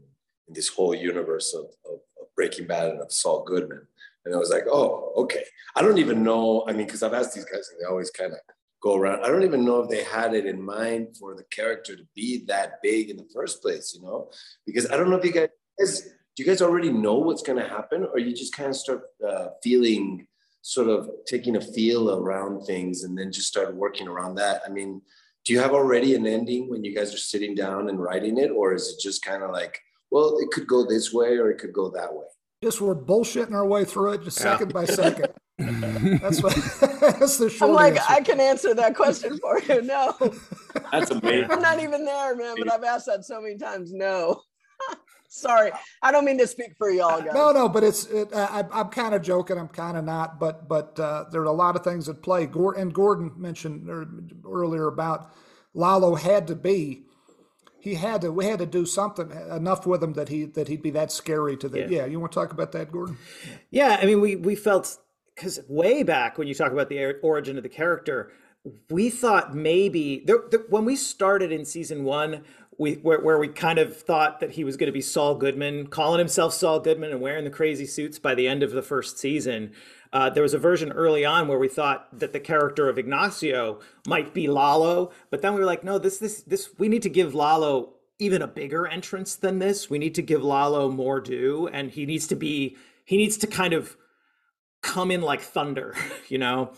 this 0.48 0.70
whole 0.70 0.96
universe 0.96 1.54
of, 1.54 1.66
of, 1.86 2.00
of, 2.20 2.28
Breaking 2.36 2.66
Bad 2.66 2.92
and 2.92 3.02
of 3.02 3.12
Saul 3.12 3.44
Goodman. 3.44 3.86
And 4.24 4.34
I 4.34 4.38
was 4.38 4.50
like, 4.50 4.64
oh, 4.72 5.12
okay. 5.18 5.44
I 5.76 5.82
don't 5.82 5.98
even 5.98 6.24
know. 6.24 6.64
I 6.66 6.72
mean, 6.72 6.86
because 6.86 7.04
I've 7.04 7.14
asked 7.14 7.36
these 7.36 7.44
guys 7.44 7.70
and 7.70 7.82
they 7.82 7.86
always 7.86 8.10
kind 8.10 8.32
of 8.32 8.40
go 8.82 8.96
around. 8.96 9.26
I 9.26 9.28
don't 9.28 9.44
even 9.44 9.66
know 9.66 9.82
if 9.82 9.90
they 9.90 10.04
had 10.06 10.34
it 10.34 10.46
in 10.46 10.62
mind 10.62 11.18
for 11.18 11.36
the 11.36 11.44
character 11.52 11.98
to 11.98 12.04
be 12.16 12.46
that 12.48 12.82
big 12.82 13.10
in 13.10 13.18
the 13.18 13.28
first 13.34 13.62
place, 13.62 13.94
you 13.94 14.02
know? 14.02 14.32
Because 14.66 14.90
I 14.90 14.96
don't 14.96 15.10
know 15.10 15.18
if 15.18 15.26
you 15.26 15.34
guys, 15.34 16.02
do 16.02 16.44
you 16.44 16.46
guys 16.46 16.62
already 16.62 16.92
know 16.92 17.16
what's 17.16 17.44
going 17.44 17.62
to 17.62 17.68
happen 17.68 18.08
or 18.12 18.18
you 18.18 18.34
just 18.34 18.56
kind 18.56 18.70
of 18.70 18.78
start 18.78 19.02
uh, 19.28 19.48
feeling 19.62 20.26
sort 20.62 20.88
of 20.88 21.10
taking 21.26 21.56
a 21.56 21.62
feel 21.62 22.12
around 22.12 22.66
things 22.66 23.04
and 23.04 23.18
then 23.18 23.32
just 23.32 23.48
start 23.48 23.76
working 23.76 24.08
around 24.08 24.36
that? 24.36 24.62
I 24.66 24.70
mean, 24.70 25.02
do 25.46 25.54
you 25.54 25.60
have 25.60 25.72
already 25.72 26.16
an 26.16 26.28
ending 26.28 26.70
when 26.70 26.84
you 26.84 26.94
guys 26.94 27.14
are 27.14 27.18
sitting 27.18 27.56
down 27.56 27.90
and 27.90 28.02
writing 28.02 28.38
it 28.38 28.52
or 28.52 28.74
is 28.74 28.90
it 28.90 29.02
just 29.02 29.24
kind 29.24 29.44
of 29.44 29.52
like, 29.52 29.80
well, 30.12 30.38
it 30.40 30.52
could 30.52 30.68
go 30.68 30.86
this 30.86 31.14
way 31.14 31.38
or 31.38 31.50
it 31.50 31.60
could 31.60 31.74
go 31.74 31.90
that 31.90 32.14
way? 32.14 32.26
Just 32.62 32.82
we're 32.82 32.96
bullshitting 32.96 33.54
our 33.54 33.66
way 33.66 33.86
through 33.86 34.14
it, 34.14 34.24
just 34.24 34.38
second 34.38 34.74
by 34.74 34.84
second. 34.84 35.30
that's 35.60 36.44
what. 36.44 36.56
that's 37.00 37.38
the 37.38 37.50
short. 37.50 37.70
I'm 37.70 37.76
like, 37.76 37.96
answer. 37.96 38.14
I 38.14 38.22
can 38.22 38.40
answer 38.40 38.74
that 38.74 38.96
question 38.96 39.38
for 39.40 39.60
you. 39.60 39.82
No, 39.82 40.14
that's 40.92 41.12
amazing. 41.12 41.52
I'm 41.52 41.62
not 41.62 41.82
even 41.82 42.06
there, 42.06 42.36
man. 42.36 42.56
But 42.58 42.72
I've 42.72 42.84
asked 42.84 43.06
that 43.08 43.26
so 43.26 43.42
many 43.42 43.58
times. 43.58 43.94
No. 43.94 44.42
Sorry, 45.32 45.72
I 46.02 46.12
don't 46.12 46.26
mean 46.26 46.40
to 46.40 46.48
speak 46.48 46.74
for 46.78 46.90
y'all 46.90 47.22
guys. 47.22 47.36
No, 47.36 47.52
no, 47.52 47.70
but 47.70 47.84
it's 47.84 48.06
it, 48.08 48.30
I, 48.34 48.66
am 48.74 48.90
kind 48.90 49.14
of 49.14 49.22
joking. 49.22 49.60
I'm 49.60 49.68
kind 49.68 49.96
of 49.96 50.04
not, 50.04 50.40
but 50.40 50.68
but 50.68 51.00
uh, 51.00 51.26
there 51.32 51.42
are 51.42 51.46
a 51.46 51.52
lot 51.52 51.76
of 51.76 51.84
things 51.84 52.10
at 52.10 52.24
play. 52.24 52.48
Gordon, 52.48 52.82
and 52.82 52.94
Gordon 52.94 53.32
mentioned 53.38 54.34
earlier 54.44 54.88
about 54.88 55.32
Lalo 55.76 56.16
had 56.16 56.48
to 56.48 56.56
be 56.56 57.04
he 57.80 57.96
had 57.96 58.22
to 58.22 58.32
we 58.32 58.46
had 58.46 58.60
to 58.60 58.66
do 58.66 58.86
something 58.86 59.32
enough 59.52 59.86
with 59.86 60.04
him 60.04 60.14
that 60.14 60.30
he 60.30 60.46
that 60.46 60.68
he'd 60.68 60.82
be 60.82 60.92
that 60.92 61.12
scary 61.12 61.56
to 61.58 61.70
the 61.70 61.80
yeah, 61.80 61.88
yeah 61.90 62.06
you 62.06 62.20
want 62.20 62.32
to 62.32 62.36
talk 62.36 62.52
about 62.52 62.72
that 62.72 62.92
gordon 62.92 63.18
yeah 63.72 63.98
i 64.02 64.06
mean 64.06 64.20
we 64.20 64.36
we 64.36 64.56
felt 64.56 64.98
because 65.36 65.60
way 65.70 66.04
back 66.04 66.38
when 66.38 66.48
you 66.48 66.54
talk 66.54 66.72
about 66.72 66.90
the 66.90 67.16
origin 67.24 67.56
of 67.58 67.64
the 67.64 67.70
character 67.70 68.32
we 68.90 69.10
thought 69.10 69.56
maybe 69.56 70.22
there, 70.26 70.40
there, 70.52 70.62
when 70.70 70.84
we 70.84 70.96
started 70.96 71.52
in 71.52 71.64
season 71.64 72.04
one 72.04 72.44
we 72.80 72.96
where, 72.96 73.20
where 73.20 73.38
we 73.38 73.48
kind 73.48 73.78
of 73.78 73.96
thought 73.96 74.40
that 74.40 74.52
he 74.52 74.64
was 74.64 74.78
going 74.78 74.88
to 74.88 74.94
be 74.94 75.02
saul 75.02 75.36
goodman 75.36 75.86
calling 75.88 76.18
himself 76.18 76.54
saul 76.54 76.80
goodman 76.80 77.12
and 77.12 77.22
wearing 77.22 77.44
the 77.44 77.52
crazy 77.52 77.86
suits 77.86 78.18
by 78.18 78.34
the 78.34 78.48
end 78.48 78.64
of 78.64 78.72
the 78.72 78.82
first 78.82 79.20
season 79.20 79.72
uh, 80.12 80.30
there 80.30 80.44
was 80.44 80.54
a 80.54 80.60
version 80.60 80.92
early 80.92 81.24
on 81.24 81.48
where 81.48 81.60
we 81.60 81.68
thought 81.68 82.08
that 82.18 82.34
the 82.34 82.40
character 82.40 82.90
of 82.90 82.98
Ignacio 82.98 83.80
might 84.08 84.34
be 84.34 84.48
Lalo, 84.48 85.12
but 85.30 85.42
then 85.42 85.54
we 85.54 85.60
were 85.60 85.68
like, 85.68 85.84
no, 85.84 86.00
this 86.00 86.18
this 86.18 86.42
this 86.42 86.72
we 86.80 86.88
need 86.88 87.04
to 87.04 87.10
give 87.10 87.36
Lalo 87.36 87.94
even 88.18 88.42
a 88.42 88.48
bigger 88.48 88.88
entrance 88.88 89.36
than 89.36 89.60
this. 89.60 89.90
We 89.90 90.00
need 90.00 90.16
to 90.16 90.22
give 90.22 90.44
Lalo 90.44 90.90
more 90.90 91.22
due, 91.22 91.68
and 91.68 91.92
he 91.92 92.06
needs 92.06 92.28
to 92.28 92.36
be 92.36 92.76
he 93.06 93.18
needs 93.18 93.38
to 93.38 93.48
kind 93.48 93.74
of 93.74 93.96
come 94.82 95.12
in 95.12 95.22
like 95.22 95.42
thunder, 95.42 95.96
you 96.28 96.38
know. 96.38 96.72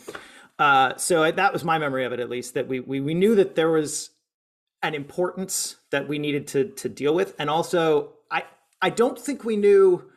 Uh, 0.58 0.96
so 0.96 1.30
that 1.30 1.52
was 1.52 1.64
my 1.64 1.78
memory 1.78 2.04
of 2.04 2.12
it, 2.12 2.20
at 2.20 2.28
least. 2.28 2.52
That 2.54 2.68
we 2.68 2.80
we 2.80 3.00
we 3.00 3.14
knew 3.14 3.34
that 3.34 3.54
there 3.54 3.70
was 3.70 4.10
an 4.82 4.94
importance 4.94 5.76
that 5.90 6.08
we 6.08 6.18
needed 6.18 6.46
to 6.48 6.64
to 6.70 6.88
deal 6.88 7.14
with, 7.14 7.34
and 7.38 7.48
also 7.48 8.14
I 8.30 8.44
I 8.80 8.90
don't 8.90 9.18
think 9.18 9.44
we 9.44 9.56
knew 9.56 10.10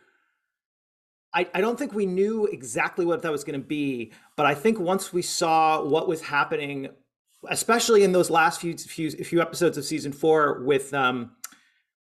I, 1.36 1.48
I 1.54 1.62
don't 1.62 1.78
think 1.78 1.94
we 1.94 2.06
knew 2.06 2.46
exactly 2.46 3.06
what 3.06 3.22
that 3.24 3.32
was 3.32 3.44
going 3.44 3.60
to 3.60 3.68
be, 3.68 4.14
but 4.38 4.46
I 4.46 4.56
think 4.56 4.80
once 4.80 5.12
we 5.12 5.22
saw 5.22 5.84
what 5.84 6.08
was 6.08 6.22
happening, 6.22 6.88
especially 7.50 8.06
in 8.06 8.14
those 8.14 8.30
last 8.30 8.62
few 8.62 8.78
few, 8.78 9.12
few 9.12 9.42
episodes 9.42 9.78
of 9.78 9.84
season 9.84 10.14
four 10.14 10.64
with 10.64 10.94
um 10.94 11.32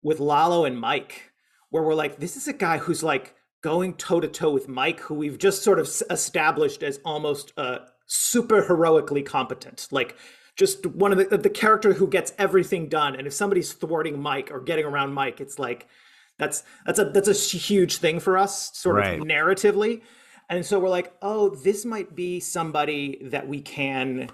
with 0.03 0.21
Lalo 0.21 0.65
and 0.65 0.79
Mike, 0.79 1.33
where 1.71 1.83
we're 1.83 1.95
like, 1.95 2.19
this 2.19 2.37
is 2.37 2.47
a 2.47 2.53
guy 2.53 2.79
who's 2.79 3.03
like 3.03 3.35
going 3.61 3.95
toe 3.95 4.21
to 4.21 4.29
toe 4.29 4.51
with 4.51 4.69
Mike, 4.69 5.01
who 5.01 5.15
we've 5.15 5.39
just 5.39 5.63
sort 5.63 5.81
of 5.81 5.91
established 6.11 6.85
as 6.85 7.01
almost 7.05 7.53
uh, 7.57 7.79
super 8.07 8.63
heroically 8.63 9.23
competent, 9.23 9.89
like 9.91 10.17
just 10.59 10.85
one 10.85 11.13
of 11.13 11.31
the 11.31 11.39
the 11.39 11.49
character 11.49 11.95
who 11.95 12.09
gets 12.09 12.35
everything 12.37 12.89
done. 12.89 13.15
And 13.15 13.27
if 13.27 13.33
somebody's 13.33 13.73
thwarting 13.73 14.21
Mike 14.21 14.51
or 14.51 14.61
getting 14.61 14.85
around 14.85 15.15
Mike, 15.15 15.41
it's 15.41 15.59
like 15.59 15.87
that's 16.39 16.65
that's 16.85 16.99
a 16.99 17.05
that's 17.05 17.29
a 17.29 17.57
huge 17.57 17.99
thing 17.99 18.21
for 18.21 18.37
us, 18.37 18.77
sort 18.77 18.97
right. 18.97 19.21
of 19.21 19.27
narratively. 19.27 20.03
And 20.51 20.67
so 20.67 20.81
we're 20.81 20.89
like, 20.89 21.13
oh, 21.23 21.51
this 21.51 21.85
might 21.85 22.15
be 22.15 22.41
somebody 22.41 23.21
that 23.27 23.47
we 23.49 23.61
can. 23.61 24.31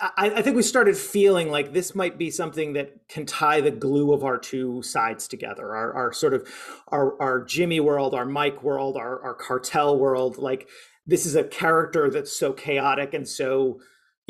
I, 0.00 0.30
I 0.30 0.42
think 0.42 0.56
we 0.56 0.62
started 0.62 0.96
feeling 0.96 1.50
like 1.50 1.72
this 1.72 1.94
might 1.94 2.18
be 2.18 2.30
something 2.30 2.72
that 2.72 3.08
can 3.08 3.26
tie 3.26 3.60
the 3.60 3.70
glue 3.70 4.12
of 4.12 4.24
our 4.24 4.38
two 4.38 4.82
sides 4.82 5.28
together. 5.28 5.76
Our, 5.76 5.92
our 5.92 6.12
sort 6.12 6.34
of 6.34 6.48
our 6.88 7.20
our 7.20 7.44
Jimmy 7.44 7.80
world, 7.80 8.14
our 8.14 8.24
Mike 8.24 8.62
world, 8.62 8.96
our 8.96 9.22
our 9.22 9.34
cartel 9.34 9.98
world. 9.98 10.38
Like 10.38 10.68
this 11.06 11.26
is 11.26 11.36
a 11.36 11.44
character 11.44 12.10
that's 12.10 12.36
so 12.36 12.52
chaotic 12.52 13.12
and 13.12 13.28
so 13.28 13.80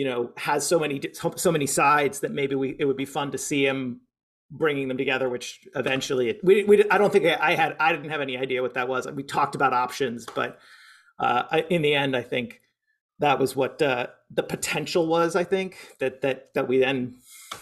you 0.00 0.06
know 0.06 0.30
has 0.38 0.66
so 0.66 0.78
many 0.78 0.98
so 1.12 1.52
many 1.52 1.66
sides 1.66 2.20
that 2.20 2.32
maybe 2.32 2.54
we 2.54 2.74
it 2.78 2.86
would 2.86 2.96
be 2.96 3.04
fun 3.04 3.30
to 3.30 3.36
see 3.36 3.66
him 3.66 4.00
bringing 4.50 4.88
them 4.88 4.96
together 4.96 5.28
which 5.28 5.60
eventually 5.76 6.30
it, 6.30 6.40
we, 6.42 6.64
we 6.64 6.82
i 6.90 6.96
don't 6.96 7.12
think 7.12 7.26
i 7.26 7.54
had 7.54 7.76
i 7.78 7.92
didn't 7.92 8.08
have 8.08 8.22
any 8.22 8.38
idea 8.38 8.62
what 8.62 8.72
that 8.72 8.88
was. 8.88 9.06
We 9.06 9.22
talked 9.22 9.54
about 9.54 9.74
options 9.74 10.24
but 10.34 10.58
uh, 11.18 11.42
I, 11.50 11.60
in 11.68 11.82
the 11.82 11.94
end 11.94 12.16
i 12.16 12.22
think 12.22 12.62
that 13.18 13.38
was 13.38 13.54
what 13.54 13.82
uh, 13.82 14.06
the 14.30 14.42
potential 14.42 15.06
was 15.06 15.36
i 15.36 15.44
think 15.44 15.76
that 15.98 16.22
that 16.22 16.54
that 16.54 16.66
we 16.66 16.78
then 16.78 17.16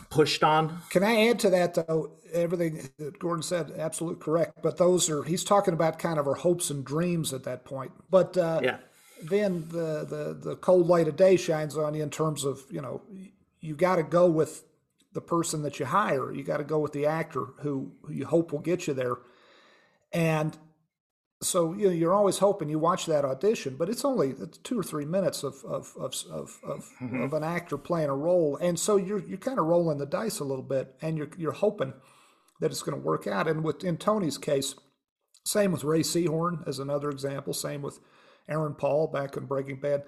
pushed 0.09 0.45
on. 0.45 0.79
Can 0.91 1.03
i 1.03 1.27
add 1.27 1.41
to 1.41 1.51
that 1.51 1.75
though? 1.75 2.13
Everything 2.33 2.89
that 2.99 3.19
gordon 3.19 3.43
said 3.43 3.73
absolutely 3.77 4.23
correct 4.23 4.53
but 4.63 4.77
those 4.77 5.11
are 5.11 5.25
he's 5.25 5.43
talking 5.43 5.75
about 5.75 5.99
kind 5.99 6.21
of 6.21 6.29
our 6.29 6.35
hopes 6.35 6.71
and 6.71 6.85
dreams 6.85 7.33
at 7.33 7.43
that 7.43 7.65
point. 7.65 7.91
But 8.09 8.39
uh, 8.39 8.61
yeah 8.63 8.77
then 9.23 9.69
the, 9.69 10.05
the 10.05 10.39
the 10.51 10.57
cold 10.57 10.87
light 10.87 11.09
of 11.09 11.17
day 11.17 11.37
shines 11.37 11.77
on 11.77 11.95
you 11.95 12.03
in 12.03 12.11
terms 12.11 12.45
of 12.45 12.65
you 12.71 12.81
know 12.81 13.03
you 13.61 13.75
got 13.75 13.97
to 13.97 14.03
go 14.03 14.29
with 14.29 14.65
the 15.13 15.21
person 15.21 15.63
that 15.63 15.81
you 15.81 15.87
hire. 15.87 16.33
You 16.33 16.45
got 16.45 16.59
to 16.59 16.65
go 16.65 16.79
with 16.79 16.93
the 16.93 17.07
actor 17.07 17.47
who, 17.61 17.93
who 18.03 18.13
you 18.13 18.27
hope 18.27 18.53
will 18.53 18.61
get 18.61 18.87
you 18.87 18.95
there. 18.95 19.17
And 20.13 20.57
so 21.43 21.73
you 21.73 21.87
know, 21.87 21.93
you're 21.93 22.15
always 22.15 22.39
hoping 22.39 22.69
you 22.69 22.79
watch 22.79 23.07
that 23.07 23.25
audition, 23.25 23.77
but 23.77 23.89
it's 23.89 24.05
only 24.05 24.31
it's 24.31 24.59
two 24.59 24.79
or 24.79 24.83
three 24.83 25.05
minutes 25.05 25.43
of 25.43 25.57
of 25.65 25.93
of 25.99 26.15
of, 26.31 26.59
of, 26.65 26.91
mm-hmm. 27.01 27.23
of, 27.23 27.33
an 27.33 27.45
actor 27.45 27.79
playing 27.79 28.09
a 28.09 28.17
role, 28.17 28.57
and 28.61 28.79
so 28.79 28.97
you're 28.97 29.25
you're 29.25 29.39
kind 29.39 29.59
of 29.59 29.67
rolling 29.67 29.99
the 29.99 30.07
dice 30.07 30.41
a 30.41 30.45
little 30.45 30.65
bit, 30.65 30.97
and 31.01 31.17
you're 31.17 31.31
you're 31.37 31.53
hoping 31.53 31.93
that 32.61 32.73
it's 32.73 32.83
going 32.83 32.99
to 32.99 33.07
work 33.07 33.27
out. 33.29 33.47
And 33.47 33.63
with 33.63 33.85
in 33.85 33.99
Tony's 33.99 34.39
case, 34.39 34.75
same 35.45 35.71
with 35.71 35.85
Rhea 35.85 36.03
Seehorn 36.03 36.67
as 36.67 36.81
another 36.81 37.09
example. 37.09 37.53
Same 37.53 37.83
with 37.83 38.01
Aaron 38.49 38.75
Paul 38.75 39.09
back 39.09 39.37
in 39.37 39.47
Breaking 39.47 39.81
Bad 39.81 40.05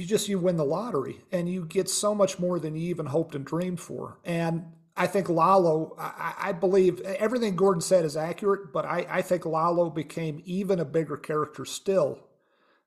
you 0.00 0.06
just 0.06 0.28
you 0.28 0.38
win 0.38 0.56
the 0.56 0.64
lottery 0.64 1.20
and 1.30 1.46
you 1.46 1.64
get 1.66 1.88
so 1.88 2.14
much 2.14 2.38
more 2.38 2.58
than 2.58 2.74
you 2.74 2.88
even 2.88 3.06
hoped 3.06 3.34
and 3.34 3.44
dreamed 3.44 3.80
for. 3.80 4.18
And 4.24 4.72
I 4.96 5.06
think 5.06 5.28
Lalo, 5.28 5.94
I, 5.98 6.34
I 6.38 6.52
believe 6.52 7.00
everything 7.02 7.54
Gordon 7.54 7.82
said 7.82 8.06
is 8.06 8.16
accurate, 8.16 8.72
but 8.72 8.86
I, 8.86 9.06
I, 9.08 9.22
think 9.22 9.44
Lalo 9.44 9.90
became 9.90 10.42
even 10.46 10.80
a 10.80 10.86
bigger 10.86 11.18
character 11.18 11.66
still 11.66 12.18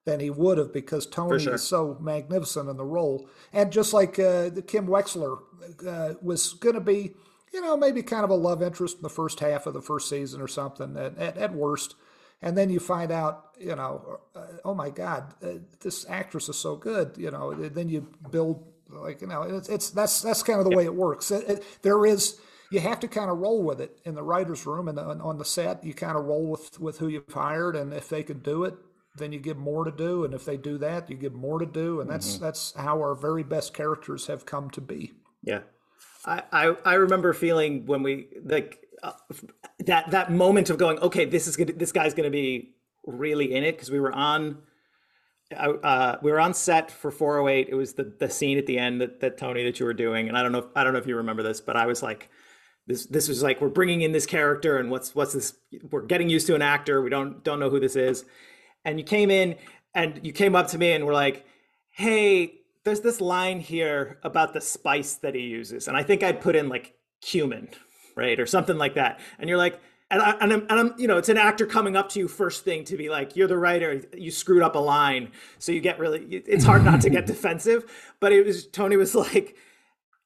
than 0.06 0.20
he 0.20 0.30
would 0.32 0.58
have 0.58 0.74
because 0.74 1.06
Tony 1.06 1.40
sure. 1.40 1.54
is 1.54 1.64
so 1.64 1.98
magnificent 2.02 2.68
in 2.68 2.78
the 2.78 2.84
role. 2.84 3.30
And 3.54 3.72
just 3.72 3.94
like 3.94 4.18
uh, 4.18 4.50
Kim 4.68 4.88
Wexler 4.88 5.40
uh, 5.88 6.16
was 6.22 6.54
going 6.54 6.76
to 6.76 6.82
be, 6.82 7.14
you 7.54 7.62
know, 7.62 7.78
maybe 7.78 8.02
kind 8.02 8.24
of 8.24 8.32
a 8.32 8.36
love 8.36 8.64
interest 8.64 8.98
in 8.98 9.04
the 9.04 9.10
first 9.10 9.40
half 9.40 9.68
of 9.68 9.76
the 9.76 9.82
first 9.82 10.10
season 10.10 10.42
or 10.42 10.48
something 10.48 10.98
at, 10.98 11.18
at, 11.18 11.38
at 11.38 11.54
worst 11.54 11.96
and 12.44 12.58
then 12.58 12.70
you 12.70 12.80
find 12.80 13.12
out, 13.12 13.56
you 13.58 13.76
know, 13.76 14.20
uh, 14.36 14.46
oh 14.66 14.76
my 14.76 14.90
God, 14.90 15.34
uh, 15.42 15.54
this 15.80 16.06
actress 16.10 16.50
is 16.50 16.58
so 16.58 16.76
good. 16.76 17.14
You 17.18 17.32
know, 17.32 17.54
then 17.54 17.88
you 17.88 18.08
build 18.30 18.68
like 18.90 19.22
you 19.22 19.28
know, 19.28 19.44
it's, 19.44 19.70
it's 19.70 19.90
that's 19.90 20.22
that's 20.22 20.44
kind 20.44 20.60
of 20.60 20.66
the 20.66 20.72
yeah. 20.72 20.78
way 20.78 20.86
it 20.86 20.94
works. 20.94 21.32
It, 21.32 21.50
it, 21.50 21.64
there 21.82 22.06
is 22.06 22.40
you 22.70 22.82
have 22.82 23.00
to 23.00 23.08
kind 23.08 23.32
of 23.32 23.38
roll 23.38 23.64
with 23.64 23.80
it 23.80 24.00
in 24.04 24.14
the 24.14 24.24
writers' 24.24 24.66
room 24.66 24.90
and 24.90 25.00
on 25.00 25.38
the 25.38 25.46
set. 25.46 25.84
You 25.86 25.94
kind 25.94 26.18
of 26.18 26.26
roll 26.26 26.48
with 26.48 26.80
with 26.82 27.00
who 27.00 27.08
you've 27.08 27.32
hired, 27.32 27.78
and 27.78 27.94
if 27.94 28.10
they 28.10 28.24
can 28.24 28.40
do 28.40 28.66
it, 28.66 28.76
then 29.16 29.32
you 29.32 29.40
give 29.40 29.58
more 29.58 29.86
to 29.86 29.92
do, 29.92 30.26
and 30.26 30.34
if 30.34 30.44
they 30.44 30.58
do 30.58 30.78
that, 30.80 31.10
you 31.10 31.16
give 31.16 31.34
more 31.34 31.60
to 31.60 31.66
do, 31.66 32.02
and 32.02 32.10
that's 32.10 32.36
mm-hmm. 32.36 32.44
that's 32.44 32.74
how 32.76 32.98
our 32.98 33.16
very 33.16 33.44
best 33.44 33.74
characters 33.74 34.28
have 34.28 34.46
come 34.46 34.70
to 34.72 34.82
be. 34.82 35.14
Yeah, 35.44 35.62
I 36.26 36.44
I, 36.52 36.76
I 36.84 36.94
remember 36.96 37.32
feeling 37.32 37.86
when 37.86 38.04
we 38.04 38.28
like 38.44 38.83
uh, 39.04 39.12
that 39.80 40.12
that 40.12 40.32
moment 40.32 40.70
of 40.70 40.78
going, 40.78 40.98
okay, 41.00 41.26
this 41.26 41.48
is 41.48 41.56
gonna, 41.58 41.74
this 41.74 41.92
guy's 41.92 42.14
going 42.14 42.26
to 42.26 42.32
be 42.32 42.74
really 43.06 43.54
in 43.54 43.64
it 43.64 43.74
because 43.74 43.92
we 43.92 44.00
were 44.00 44.14
on. 44.14 44.60
Uh, 45.56 46.16
we 46.24 46.32
were 46.32 46.40
on 46.40 46.52
set 46.52 46.90
for 46.90 47.12
408. 47.12 47.68
It 47.70 47.76
was 47.76 47.94
the, 47.94 48.12
the 48.18 48.28
scene 48.28 48.58
at 48.58 48.66
the 48.66 48.80
end 48.80 49.02
that, 49.02 49.20
that 49.20 49.38
Tony 49.38 49.64
that 49.66 49.80
you 49.80 49.86
were 49.86 49.94
doing, 49.94 50.28
and 50.28 50.36
I 50.36 50.42
don't 50.42 50.52
know 50.52 50.60
if, 50.60 50.66
I 50.76 50.84
don't 50.84 50.94
know 50.94 51.00
if 51.00 51.06
you 51.06 51.18
remember 51.18 51.44
this, 51.44 51.62
but 51.62 51.76
I 51.76 51.86
was 51.86 52.02
like, 52.02 52.30
this 52.88 53.06
this 53.06 53.28
was 53.28 53.44
like 53.44 53.62
we're 53.62 53.70
bringing 53.70 54.02
in 54.02 54.12
this 54.12 54.26
character, 54.26 54.78
and 54.78 54.90
what's 54.90 55.16
what's 55.16 55.34
this? 55.34 55.54
We're 55.92 56.02
getting 56.02 56.30
used 56.30 56.48
to 56.48 56.56
an 56.56 56.62
actor. 56.62 57.02
We 57.02 57.10
don't 57.10 57.44
don't 57.44 57.60
know 57.60 57.70
who 57.70 57.80
this 57.80 57.96
is, 57.96 58.26
and 58.84 59.00
you 59.00 59.06
came 59.06 59.32
in 59.32 59.56
and 59.94 60.20
you 60.26 60.34
came 60.34 60.56
up 60.56 60.68
to 60.70 60.78
me 60.78 60.92
and 60.92 61.06
were 61.06 61.14
like, 61.14 61.46
"Hey, 61.92 62.62
there's 62.84 63.02
this 63.02 63.22
line 63.22 63.60
here 63.60 64.20
about 64.24 64.54
the 64.54 64.62
spice 64.62 65.16
that 65.16 65.36
he 65.36 65.42
uses," 65.42 65.88
and 65.88 65.96
I 65.96 66.04
think 66.04 66.24
I'd 66.24 66.42
put 66.42 66.56
in 66.56 66.68
like 66.68 66.96
cumin, 67.22 67.70
right, 68.16 68.40
or 68.40 68.46
something 68.46 68.78
like 68.78 68.96
that, 68.96 69.20
and 69.40 69.50
you're 69.50 69.58
like. 69.58 69.80
And, 70.12 70.22
I, 70.22 70.32
and, 70.42 70.54
I'm, 70.54 70.62
and 70.70 70.72
I'm, 70.74 70.94
you 71.00 71.08
know, 71.08 71.18
it's 71.18 71.30
an 71.30 71.38
actor 71.38 71.66
coming 71.66 71.96
up 71.96 72.10
to 72.10 72.20
you 72.20 72.28
first 72.28 72.64
thing 72.64 72.84
to 72.86 72.98
be 72.98 73.10
like, 73.10 73.36
you're 73.36 73.48
the 73.48 73.58
writer, 73.58 74.00
you 74.16 74.30
screwed 74.30 74.62
up 74.62 74.76
a 74.76 74.80
line. 74.80 75.32
So 75.58 75.72
you 75.72 75.82
get 75.82 75.98
really, 75.98 76.22
it's 76.46 76.64
hard 76.64 76.86
not 76.86 77.02
to 77.02 77.10
get 77.10 77.26
defensive. 77.36 78.14
But 78.20 78.32
it 78.32 78.46
was, 78.46 78.68
Tony 78.68 78.96
was 78.96 79.16
like, 79.16 79.56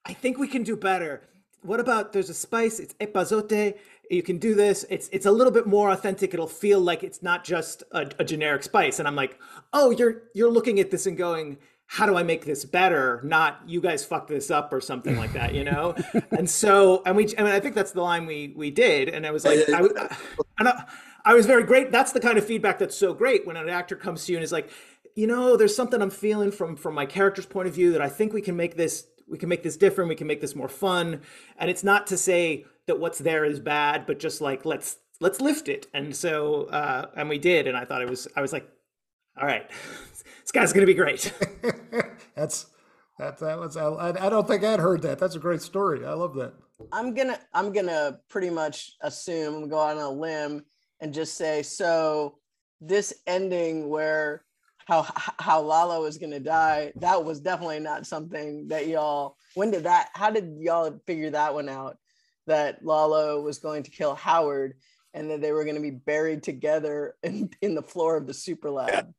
I 0.06 0.12
think 0.12 0.40
we 0.40 0.50
can 0.50 0.64
do 0.64 0.76
better. 0.76 1.22
What 1.62 1.80
about 1.80 2.12
there's 2.12 2.30
a 2.30 2.34
spice, 2.34 2.80
it's 2.80 2.96
epazote. 2.96 3.76
You 4.10 4.24
can 4.24 4.38
do 4.38 4.56
this. 4.56 4.86
It's 4.90 5.10
it's 5.12 5.26
a 5.26 5.32
little 5.32 5.52
bit 5.52 5.68
more 5.68 5.90
authentic. 5.90 6.34
It'll 6.34 6.48
feel 6.48 6.80
like 6.80 7.04
it's 7.04 7.22
not 7.22 7.44
just 7.44 7.84
a, 7.92 8.10
a 8.20 8.24
generic 8.24 8.64
spice. 8.64 9.00
And 9.00 9.08
I'm 9.08 9.16
like, 9.16 9.38
oh, 9.74 9.92
you're 9.92 10.24
you're 10.34 10.52
looking 10.52 10.80
at 10.80 10.92
this 10.92 11.06
and 11.06 11.18
going, 11.18 11.58
how 11.90 12.06
do 12.06 12.18
I 12.18 12.24
make 12.24 12.46
this 12.46 12.66
better? 12.66 13.22
Not 13.24 13.62
you 13.66 13.82
guys 13.82 14.04
fucked 14.06 14.28
this 14.28 14.52
up 14.52 14.72
or 14.74 14.82
something 14.82 15.18
like 15.18 15.34
that, 15.34 15.56
you 15.56 15.64
know? 15.64 15.96
and 16.32 16.50
so, 16.50 17.02
and 17.06 17.16
we, 17.16 17.34
and 17.36 17.48
I 17.48 17.60
think 17.60 17.76
that's 17.76 17.92
the 17.92 18.02
line 18.02 18.26
we 18.26 18.54
we 18.56 18.72
did. 18.72 19.10
And 19.10 19.26
I 19.26 19.32
was 19.32 19.46
like, 19.46 19.60
I, 19.70 19.80
I, 19.80 20.16
and 20.60 20.68
I, 20.68 20.84
I 21.24 21.34
was 21.34 21.46
very 21.46 21.64
great. 21.64 21.92
That's 21.92 22.12
the 22.12 22.20
kind 22.20 22.38
of 22.38 22.46
feedback 22.46 22.78
that's 22.78 22.96
so 22.96 23.14
great 23.14 23.48
when 23.48 23.58
an 23.58 23.70
actor 23.70 23.96
comes 23.96 24.26
to 24.26 24.34
you 24.34 24.38
and 24.38 24.44
is 24.44 24.52
like, 24.52 24.70
you 25.16 25.28
know, 25.28 25.58
there's 25.58 25.76
something 25.76 26.02
I'm 26.02 26.10
feeling 26.10 26.52
from 26.52 26.76
from 26.76 26.94
my 26.94 27.06
character's 27.06 27.46
point 27.46 27.68
of 27.68 27.74
view 27.74 27.92
that 27.94 28.02
I 28.02 28.10
think 28.10 28.34
we 28.34 28.42
can 28.42 28.56
make 28.56 28.76
this 28.76 29.08
we 29.28 29.38
can 29.38 29.50
make 29.50 29.64
this 29.64 29.78
different 29.78 30.10
we 30.10 30.16
can 30.16 30.28
make 30.28 30.42
this 30.42 30.56
more 30.56 30.70
fun 30.70 31.22
and 31.58 31.70
it's 31.70 31.84
not 31.84 32.08
to 32.08 32.18
say 32.18 32.66
that 32.86 33.00
what's 33.00 33.20
there 33.20 33.44
is 33.44 33.60
bad 33.60 34.06
but 34.06 34.20
just 34.20 34.42
like 34.42 34.66
let's 34.66 34.98
let's 35.20 35.42
lift 35.42 35.68
it 35.68 35.88
and 35.94 36.16
so 36.16 36.66
uh 36.66 37.08
and 37.16 37.28
we 37.28 37.38
did 37.38 37.68
and 37.68 37.76
i 37.76 37.84
thought 37.84 38.02
it 38.02 38.10
was 38.10 38.28
i 38.36 38.42
was 38.42 38.54
like 38.54 38.70
all 39.40 39.46
right 39.46 39.70
this 40.58 40.72
guy's 40.72 40.74
gonna 40.74 40.86
be 40.86 40.94
great 40.94 41.32
that's 42.36 42.68
that 43.20 43.38
that 43.40 43.60
was 43.60 43.78
I, 43.78 44.10
I 44.10 44.30
don't 44.30 44.48
think 44.48 44.64
i'd 44.64 44.80
heard 44.80 45.02
that 45.04 45.20
that's 45.20 45.36
a 45.36 45.40
great 45.40 45.62
story 45.62 46.06
i 46.06 46.14
love 46.14 46.34
that 46.36 46.54
i'm 46.92 47.14
gonna 47.14 47.40
i'm 47.54 47.72
gonna 47.72 48.20
pretty 48.30 48.50
much 48.50 48.96
assume 49.02 49.70
go 49.70 49.78
on 49.78 49.98
a 49.98 50.10
limb 50.10 50.64
and 51.00 51.14
just 51.14 51.36
say 51.36 51.62
so 51.62 52.40
this 52.82 53.14
ending 53.28 53.90
where 53.90 54.44
how 54.88 55.06
how 55.16 55.62
Lalo 55.62 56.06
is 56.06 56.18
gonna 56.18 56.40
die. 56.40 56.94
That 56.96 57.26
was 57.26 57.42
definitely 57.42 57.82
not 57.82 58.08
something 58.08 58.70
that 58.70 58.88
y'all. 58.88 59.36
When 59.56 59.70
did 59.70 59.84
that? 59.84 60.10
How 60.14 60.30
did 60.30 60.56
y'all 60.60 60.98
figure 61.06 61.30
that 61.32 61.54
one 61.54 61.68
out? 61.68 61.98
That 62.46 62.86
Lalo 62.86 63.42
was 63.42 63.60
going 63.60 63.84
to 63.84 63.92
kill 63.92 64.16
Howard, 64.16 64.76
and 65.14 65.30
that 65.30 65.42
they 65.42 65.52
were 65.52 65.66
going 65.66 65.76
to 65.76 65.82
be 65.82 65.92
buried 65.92 66.42
together 66.42 67.16
in 67.22 67.50
in 67.62 67.76
the 67.76 67.82
floor 67.82 68.16
of 68.16 68.28
the 68.28 68.34
super 68.34 68.72
lab 68.72 69.14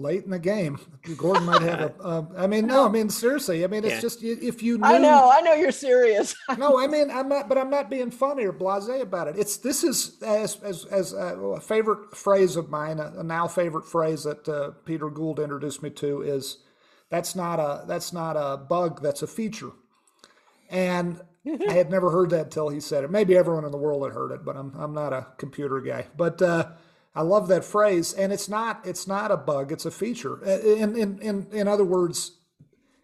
late 0.00 0.24
in 0.24 0.30
the 0.30 0.38
game. 0.38 0.78
Gordon 1.16 1.44
might 1.44 1.62
have 1.62 1.80
a. 1.80 1.90
Uh, 2.00 2.24
I 2.36 2.46
mean, 2.46 2.66
no, 2.66 2.86
I 2.86 2.88
mean 2.88 3.10
seriously. 3.10 3.62
I 3.62 3.66
mean, 3.66 3.84
it's 3.84 3.94
yeah. 3.94 4.00
just 4.00 4.22
if 4.22 4.62
you. 4.62 4.78
Knew, 4.78 4.84
I 4.84 4.98
know, 4.98 5.30
I 5.32 5.42
know 5.42 5.52
you're 5.52 5.70
serious. 5.70 6.34
no, 6.58 6.80
I 6.80 6.86
mean 6.86 7.10
I'm 7.10 7.28
not, 7.28 7.48
but 7.48 7.58
I'm 7.58 7.68
not 7.68 7.90
being 7.90 8.10
funny 8.10 8.44
or 8.44 8.52
blasé 8.52 9.02
about 9.02 9.28
it. 9.28 9.36
It's 9.38 9.58
this 9.58 9.84
is 9.84 10.20
as 10.22 10.56
as 10.62 10.86
as 10.86 11.12
a 11.12 11.60
favorite 11.60 12.16
phrase 12.16 12.56
of 12.56 12.70
mine, 12.70 12.98
a, 12.98 13.12
a 13.18 13.22
now 13.22 13.46
favorite 13.46 13.86
phrase 13.86 14.24
that 14.24 14.48
uh, 14.48 14.70
Peter 14.84 15.10
Gould 15.10 15.38
introduced 15.38 15.82
me 15.82 15.90
to 15.90 16.22
is, 16.22 16.58
that's 17.10 17.36
not 17.36 17.60
a 17.60 17.84
that's 17.86 18.12
not 18.12 18.36
a 18.36 18.56
bug, 18.56 19.02
that's 19.02 19.22
a 19.22 19.28
feature, 19.28 19.72
and. 20.70 21.20
I 21.46 21.72
had 21.72 21.90
never 21.90 22.10
heard 22.10 22.28
that 22.30 22.50
till 22.50 22.68
he 22.68 22.80
said 22.80 23.02
it. 23.02 23.10
Maybe 23.10 23.34
everyone 23.34 23.64
in 23.64 23.70
the 23.70 23.78
world 23.78 24.04
had 24.04 24.12
heard 24.12 24.30
it, 24.30 24.44
but 24.44 24.58
I'm 24.58 24.74
I'm 24.76 24.92
not 24.92 25.14
a 25.14 25.28
computer 25.38 25.80
guy. 25.80 26.06
But 26.14 26.42
uh, 26.42 26.72
I 27.14 27.22
love 27.22 27.48
that 27.48 27.64
phrase, 27.64 28.12
and 28.12 28.32
it's 28.32 28.48
not 28.48 28.86
it's 28.86 29.06
not 29.06 29.30
a 29.30 29.36
bug; 29.36 29.72
it's 29.72 29.84
a 29.84 29.90
feature. 29.90 30.44
Uh, 30.46 30.60
in 30.60 30.96
in 30.96 31.18
in 31.20 31.46
in 31.52 31.68
other 31.68 31.84
words, 31.84 32.38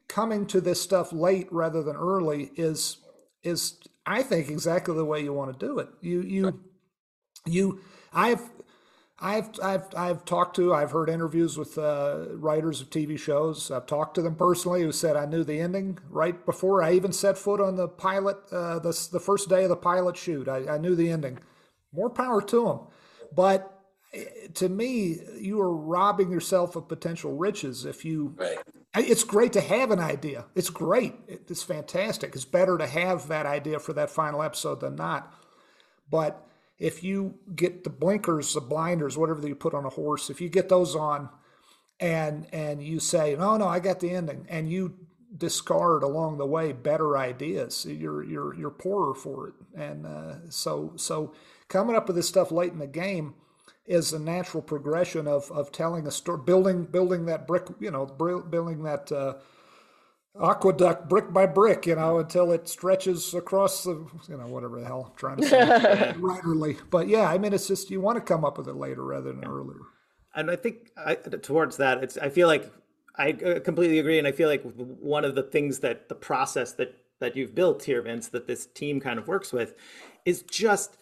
coming 0.09 0.47
to 0.47 0.61
this 0.61 0.81
stuff 0.81 1.12
late 1.12 1.49
rather 1.51 1.83
than 1.83 1.97
early 1.97 2.51
is 2.57 2.99
is 3.42 3.79
I 4.05 4.23
think 4.23 4.49
exactly 4.49 4.95
the 4.95 5.05
way 5.05 5.23
you 5.23 5.33
want 5.33 5.59
to 5.59 5.66
do 5.66 5.79
it. 5.79 5.88
You 6.01 6.23
you 6.23 6.61
you 7.47 7.81
I've 8.12 8.42
I've 9.19 9.51
I've 9.61 9.85
I've 9.97 10.25
talked 10.25 10.55
to 10.57 10.73
I've 10.73 10.92
heard 10.92 11.09
interviews 11.09 11.59
with 11.59 11.77
uh, 11.77 12.27
writers 12.31 12.81
of 12.81 12.90
TV 12.90 13.19
shows. 13.19 13.73
I've 13.73 13.87
talked 13.87 14.14
to 14.16 14.23
them 14.23 14.37
personally 14.37 14.83
who 14.83 14.92
said 14.92 15.16
I 15.16 15.27
knew 15.27 15.42
the 15.42 15.59
ending 15.59 15.99
right 16.09 16.45
before 16.47 16.83
I 16.83 16.92
even 16.92 17.12
set 17.12 17.37
foot 17.37 17.61
on 17.61 17.75
the 17.75 17.88
pilot 17.88 18.37
uh, 18.53 18.79
the 18.79 19.09
the 19.11 19.21
first 19.21 19.49
day 19.49 19.64
of 19.64 19.71
the 19.71 19.77
pilot 19.77 20.16
shoot. 20.16 20.47
I, 20.49 20.75
I 20.75 20.79
knew 20.79 20.95
the 20.95 21.11
ending. 21.11 21.40
More 21.92 22.11
power 22.11 22.42
to 22.42 22.64
them, 22.64 22.81
but 23.35 23.76
to 24.55 24.69
me, 24.69 25.19
you 25.38 25.61
are 25.61 25.75
robbing 25.75 26.31
yourself 26.31 26.77
of 26.77 26.88
potential 26.88 27.37
riches 27.37 27.85
if 27.85 28.05
you. 28.05 28.35
Right. 28.37 28.59
It's 28.95 29.25
great 29.25 29.53
to 29.53 29.61
have 29.61 29.90
an 29.90 30.01
idea. 30.01 30.47
It's 30.55 30.71
great. 30.71 31.14
It's 31.29 31.62
fantastic. 31.62 32.35
It's 32.35 32.47
better 32.47 32.79
to 32.79 32.87
have 32.87 33.29
that 33.29 33.45
idea 33.45 33.79
for 33.79 33.92
that 33.92 34.09
final 34.09 34.42
episode 34.42 34.81
than 34.81 34.97
not. 34.97 35.35
But 36.11 36.47
if 36.79 37.05
you 37.05 37.35
get 37.55 37.85
the 37.85 37.90
blinkers, 37.90 38.55
the 38.55 38.61
blinders, 38.62 39.19
whatever 39.19 39.47
you 39.47 39.55
put 39.55 39.75
on 39.75 39.85
a 39.85 39.90
horse, 39.90 40.31
if 40.31 40.40
you 40.40 40.49
get 40.49 40.71
those 40.71 40.97
on, 40.97 41.29
and 42.01 42.47
and 42.53 42.83
you 42.83 43.01
say, 43.01 43.37
no, 43.37 43.57
no, 43.57 43.66
I 43.66 43.81
got 43.81 44.01
the 44.01 44.11
ending, 44.11 44.47
and 44.49 44.71
you 44.71 44.95
discard 45.37 46.03
along 46.03 46.38
the 46.38 46.47
way 46.47 46.73
better 46.73 47.16
ideas, 47.16 47.87
you're 47.87 48.23
you're 48.23 48.55
you're 48.55 48.71
poorer 48.71 49.14
for 49.14 49.49
it. 49.49 49.55
And 49.75 50.07
uh, 50.07 50.51
so 50.51 50.92
so 50.97 51.35
coming 51.69 51.97
up 51.97 52.07
with 52.07 52.16
this 52.16 52.29
stuff 52.29 52.51
late 52.51 52.73
in 52.73 52.79
the 52.79 52.87
game 52.87 53.35
is 53.87 54.12
a 54.12 54.18
natural 54.18 54.62
progression 54.62 55.27
of 55.27 55.51
of 55.51 55.72
telling 55.72 56.07
a 56.07 56.11
story, 56.11 56.40
building 56.44 56.85
building 56.85 57.27
that 57.27 57.46
brick, 57.46 57.64
you 57.81 57.90
know, 57.90 58.07
building 58.07 58.83
that 58.83 59.11
uh, 59.12 59.35
aqueduct 60.42 61.09
brick 61.09 61.33
by 61.33 61.46
brick, 61.46 61.87
you 61.87 61.94
know, 61.94 62.18
until 62.18 62.53
it 62.53 62.68
stretches 62.68 63.35
across 63.35 63.85
the, 63.85 64.07
you 64.29 64.37
know, 64.37 64.46
whatever 64.46 64.81
the 64.81 64.87
hell 64.87 65.07
I'm 65.11 65.16
trying 65.16 65.37
to 65.38 65.49
say 65.49 65.59
writerly. 66.18 66.79
But 66.90 67.09
yeah, 67.09 67.31
I 67.31 67.38
mean, 67.38 67.53
it's 67.53 67.68
just 67.68 67.90
you 67.90 68.01
want 68.01 68.16
to 68.16 68.20
come 68.22 68.44
up 68.44 68.59
with 68.59 68.68
it 68.68 68.77
later 68.77 69.05
rather 69.05 69.33
than 69.33 69.44
earlier. 69.44 69.81
And 70.35 70.51
I 70.51 70.57
think 70.57 70.90
I, 70.96 71.14
towards 71.14 71.79
that, 71.79 72.03
it's 72.03 72.18
I 72.18 72.29
feel 72.29 72.49
like 72.49 72.70
I 73.16 73.31
uh, 73.31 73.61
completely 73.61 73.99
agree, 73.99 74.18
and 74.18 74.27
I 74.27 74.33
feel 74.33 74.49
like 74.49 74.62
one 74.75 75.25
of 75.25 75.35
the 75.35 75.42
things 75.42 75.81
that 75.81 76.09
the 76.09 76.14
process 76.14 76.72
that 76.72 76.94
that 77.18 77.35
you've 77.35 77.55
built 77.55 77.85
here, 77.85 78.03
Vince, 78.03 78.29
that 78.29 78.46
this 78.46 78.66
team 78.66 79.01
kind 79.01 79.18
of 79.18 79.27
works 79.27 79.53
with, 79.53 79.75
is 80.27 80.42
just 80.42 80.99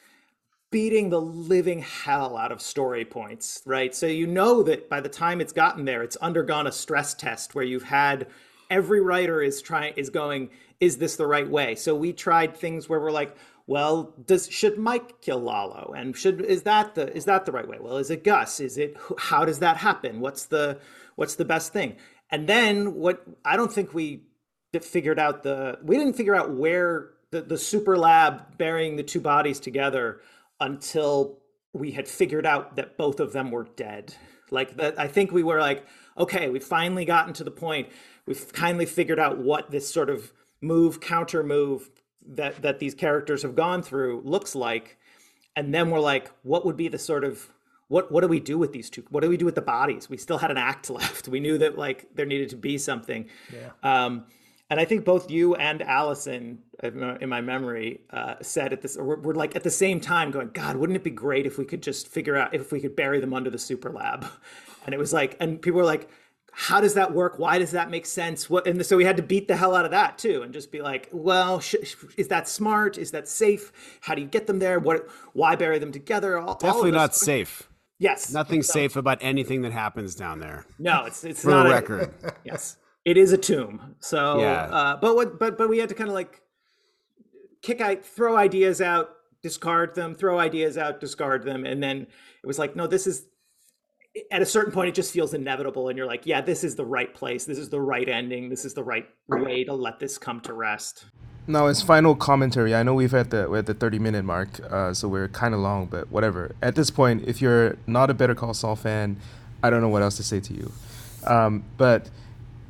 beating 0.75 1.09
the 1.09 1.21
living 1.21 1.79
hell 1.79 2.37
out 2.37 2.51
of 2.51 2.61
story 2.61 3.05
points, 3.05 3.63
right? 3.65 3.95
So 3.95 4.07
you 4.07 4.27
know 4.27 4.65
that 4.65 4.91
by 4.91 5.01
the 5.01 5.09
time 5.09 5.41
it's 5.41 5.53
gotten 5.53 5.85
there, 5.85 6.03
it's 6.03 6.17
undergone 6.17 6.67
a 6.67 6.73
stress 6.73 7.15
test 7.15 7.55
where 7.55 7.65
you've 7.65 7.85
had 7.85 8.27
every 8.71 9.01
writer 9.01 9.41
is 9.41 9.63
trying 9.63 9.95
is 9.95 10.11
going, 10.11 10.51
is 10.81 10.97
this 10.97 11.15
the 11.15 11.29
right 11.29 11.49
way? 11.49 11.77
So 11.77 11.95
we 11.95 12.13
tried 12.13 12.57
things 12.57 12.89
where 12.89 12.99
we're 12.99 13.13
like, 13.13 13.37
well, 13.69 14.15
does 14.27 14.51
should 14.51 14.77
Mike 14.77 15.21
kill 15.21 15.39
Lalo? 15.39 15.95
And 15.97 16.17
should 16.17 16.41
is 16.41 16.63
that 16.63 16.97
the 16.97 17.17
is 17.17 17.25
that 17.27 17.47
the 17.47 17.53
right 17.53 17.69
way? 17.69 17.79
Well, 17.81 17.99
is 17.99 18.11
it 18.11 18.25
Gus? 18.25 18.59
Is 18.59 18.77
it 18.77 18.97
how 19.17 19.45
does 19.45 19.61
that 19.61 19.77
happen? 19.77 20.19
What's 20.19 20.47
the 20.47 20.81
what's 21.15 21.37
the 21.37 21.45
best 21.45 21.73
thing? 21.73 21.95
And 22.31 22.49
then 22.49 22.95
what 22.95 23.25
I 23.45 23.57
don't 23.57 23.73
think 23.73 23.95
we 23.95 24.25
figured 24.83 25.21
out 25.21 25.45
the 25.45 25.79
we 25.85 25.97
didn't 25.97 26.15
figure 26.15 26.35
out 26.35 26.51
where 26.51 27.11
the, 27.31 27.43
the 27.43 27.59
super 27.59 27.97
lab 27.97 28.59
burying 28.59 28.97
the 28.97 29.05
two 29.05 29.21
bodies 29.21 29.61
together 29.61 30.21
until 30.61 31.39
we 31.73 31.93
had 31.93 32.09
figured 32.09 32.47
out 32.47 32.77
that 32.77 32.97
both 32.97 33.21
of 33.21 33.33
them 33.33 33.51
were 33.51 33.65
dead. 33.77 34.15
Like 34.51 34.77
that, 34.77 34.99
I 34.99 35.09
think 35.09 35.33
we 35.33 35.43
were 35.43 35.61
like, 35.61 35.85
okay, 36.17 36.49
we've 36.49 36.65
finally 36.65 37.05
gotten 37.05 37.33
to 37.35 37.45
the 37.45 37.51
point. 37.51 37.89
We've 38.27 38.53
kindly 38.53 38.87
figured 38.87 39.19
out 39.19 39.39
what 39.39 39.71
this 39.71 39.93
sort 39.93 40.09
of 40.09 40.33
move, 40.61 41.01
counter 41.01 41.43
move 41.43 41.91
that 42.27 42.63
that 42.63 42.79
these 42.79 42.95
characters 42.95 43.43
have 43.43 43.55
gone 43.55 43.83
through 43.83 44.23
looks 44.25 44.55
like. 44.55 44.97
And 45.57 45.75
then 45.75 45.91
we're 45.91 46.01
like, 46.01 46.31
what 46.43 46.65
would 46.65 46.77
be 46.77 46.89
the 46.89 46.99
sort 46.99 47.25
of 47.25 47.49
what 47.89 48.11
what 48.11 48.23
do 48.23 48.29
we 48.29 48.41
do 48.41 48.59
with 48.59 48.73
these 48.73 48.89
two? 48.89 49.05
What 49.11 49.23
do 49.23 49.29
we 49.29 49.37
do 49.37 49.45
with 49.45 49.55
the 49.55 49.63
bodies? 49.63 50.09
We 50.09 50.17
still 50.17 50.39
had 50.39 50.51
an 50.51 50.57
act 50.57 50.89
left. 50.99 51.29
We 51.29 51.41
knew 51.41 51.59
that 51.59 51.77
like 51.77 52.15
there 52.15 52.27
needed 52.27 52.51
to 52.51 52.57
be 52.57 52.79
something. 52.79 53.29
Yeah. 53.53 53.71
Um, 53.83 54.27
and 54.75 54.81
I 54.81 54.87
think 54.87 55.05
both 55.05 55.31
you 55.31 55.55
and 55.55 55.83
Alison, 55.83 56.59
in 56.83 57.29
my 57.29 57.41
memory, 57.41 58.01
uh, 58.11 58.35
said 58.43 58.73
at 58.73 58.83
this, 58.83 58.97
we're, 58.97 59.21
we're, 59.21 59.35
like 59.35 59.55
at 59.55 59.63
the 59.63 59.71
same 59.71 60.01
time 60.01 60.33
going, 60.33 60.49
God, 60.49 60.75
wouldn't 60.75 60.97
it 60.97 61.05
be 61.05 61.11
great 61.11 61.47
if 61.47 61.59
we 61.59 61.65
could 61.65 61.81
just 61.81 62.09
figure 62.09 62.37
out 62.37 62.53
if 62.53 62.73
we 62.73 62.81
could 62.81 62.97
bury 62.97 63.21
them 63.21 63.33
under 63.33 63.51
the 63.51 63.59
super 63.59 63.93
lab? 63.93 64.27
And 64.85 64.93
it 64.93 64.99
was 64.99 65.15
like, 65.15 65.37
and 65.41 65.63
people 65.63 65.79
were 65.79 65.87
like, 65.87 66.11
how 66.51 66.81
does 66.81 66.93
that 66.95 67.15
work? 67.15 67.39
Why 67.39 67.59
does 67.59 67.71
that 67.71 67.89
make 67.89 68.05
sense? 68.05 68.51
What? 68.51 68.67
And 68.67 68.85
so 68.85 68.99
we 68.99 69.05
had 69.05 69.17
to 69.17 69.23
beat 69.23 69.49
the 69.49 69.57
hell 69.57 69.75
out 69.75 69.87
of 69.87 69.93
that 69.93 70.19
too, 70.19 70.43
and 70.43 70.53
just 70.53 70.71
be 70.71 70.83
like, 70.83 71.09
well, 71.11 71.61
sh- 71.61 71.95
is 72.19 72.29
that 72.29 72.49
smart? 72.49 72.99
Is 72.99 73.13
that 73.13 73.27
safe? 73.27 73.73
How 74.03 74.15
do 74.15 74.21
you 74.21 74.29
get 74.29 74.47
them 74.47 74.59
there? 74.59 74.79
What? 74.79 75.09
Why 75.33 75.57
bury 75.57 75.79
them 75.79 75.91
together? 75.91 76.37
All, 76.37 76.57
Definitely 76.57 76.91
all 76.91 76.99
not 76.99 77.15
safe. 77.15 77.63
Yes, 77.99 78.31
nothing 78.31 78.63
safe 78.63 78.95
about 78.95 79.19
anything 79.23 79.63
that 79.63 79.73
happens 79.73 80.15
down 80.15 80.41
there. 80.41 80.67
No, 80.79 81.05
it's 81.07 81.25
it's 81.25 81.41
for 81.41 81.51
not 81.51 81.65
a 81.65 81.71
record. 81.71 82.13
yes 82.45 82.77
it 83.05 83.17
is 83.17 83.33
a 83.33 83.39
tomb. 83.39 83.97
So, 84.01 84.41
yeah. 84.41 84.63
Uh, 84.65 84.97
but 84.97 85.15
what, 85.15 85.39
but 85.39 85.59
but 85.59 85.69
we 85.69 85.79
had 85.79 85.89
to 85.89 85.95
kind 85.95 86.09
of 86.09 86.15
like 86.15 86.43
kick 87.63 87.81
out, 87.81 88.05
throw 88.05 88.37
ideas 88.37 88.81
out, 88.81 89.11
discard 89.43 89.95
them, 89.95 90.15
throw 90.15 90.39
ideas 90.39 90.79
out, 90.79 91.01
discard 91.01 91.45
them, 91.45 91.65
and 91.67 91.83
then 91.83 92.03
it 92.43 92.47
was 92.47 92.59
like, 92.59 92.77
no, 92.77 92.87
this 92.87 93.07
is 93.07 93.27
at 94.31 94.43
a 94.43 94.47
certain 94.47 94.73
point 94.73 94.89
it 94.89 94.95
just 94.95 95.13
feels 95.13 95.35
inevitable 95.35 95.89
and 95.89 95.99
you're 95.99 96.07
like 96.07 96.25
yeah 96.25 96.41
this 96.41 96.63
is 96.63 96.77
the 96.77 96.85
right 96.85 97.15
place 97.15 97.45
this 97.45 97.59
is 97.59 97.69
the 97.69 97.81
right 97.81 98.09
ending 98.09 98.49
this 98.49 98.65
is 98.65 98.75
the 98.75 98.85
right 98.85 99.09
way 99.29 99.65
to 99.65 99.73
let 99.73 99.99
this 99.99 100.19
come 100.19 100.41
to 100.41 100.53
rest 100.53 101.07
now 101.49 101.67
as 101.67 101.83
final 101.83 102.15
commentary 102.15 102.75
i 102.75 102.83
know 102.83 102.95
we've 102.95 103.15
at 103.15 103.31
the 103.31 103.49
we're 103.51 103.59
at 103.59 103.67
the 103.67 103.75
30 103.75 103.99
minute 103.99 104.25
mark 104.25 104.49
uh, 104.71 104.95
so 104.95 105.09
we're 105.09 105.29
kind 105.29 105.53
of 105.53 105.61
long 105.61 105.87
but 105.87 106.11
whatever 106.11 106.55
at 106.63 106.77
this 106.77 106.91
point 106.91 107.25
if 107.27 107.43
you're 107.43 107.77
not 107.87 108.09
a 108.09 108.15
better 108.15 108.37
call 108.37 108.55
saul 108.55 108.77
fan 108.77 109.17
i 109.65 109.71
don't 109.71 109.81
know 109.81 109.89
what 109.89 110.03
else 110.03 110.17
to 110.17 110.23
say 110.23 110.39
to 110.39 110.55
you 110.55 110.73
um, 111.27 111.65
but 111.77 112.09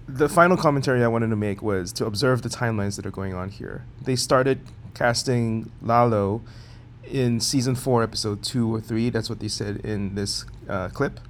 the 0.07 0.29
final 0.29 0.57
commentary 0.57 1.03
i 1.03 1.09
wanted 1.09 1.29
to 1.29 1.37
make 1.37 1.63
was 1.63 1.93
to 1.93 2.05
observe 2.05 2.43
the 2.43 2.49
timelines 2.49 2.97
that 2.97 3.07
are 3.07 3.11
going 3.11 3.35
on 3.35 3.49
here 3.49 3.85
they 4.03 4.17
started 4.17 4.61
casting 4.95 5.71
lalo 5.83 6.43
in 7.07 7.41
season 7.41 7.75
four, 7.75 8.03
episode 8.03 8.43
two 8.43 8.75
or 8.75 8.81
three. 8.81 9.11
That's 9.11 9.29
what 9.29 9.41
they 9.41 9.49
said 9.49 9.77
in 9.79 10.15
this 10.15 10.45
uh, 10.69 10.89
clip. 10.89 11.21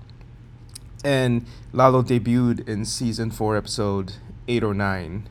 And 1.04 1.44
Lalo 1.72 2.02
debuted 2.02 2.66
in 2.68 2.84
season 2.84 3.30
four, 3.30 3.56
episode 3.56 4.14
eight 4.48 4.64
or 4.64 4.74
nine. 4.74 5.28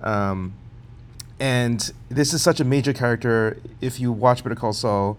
Um, 0.00 0.54
and 1.38 1.92
this 2.08 2.32
is 2.32 2.42
such 2.42 2.60
a 2.60 2.64
major 2.64 2.92
character. 2.92 3.58
If 3.80 4.00
you 4.00 4.12
watch 4.12 4.42
Better 4.42 4.56
Call 4.56 4.72
Saul, 4.72 5.18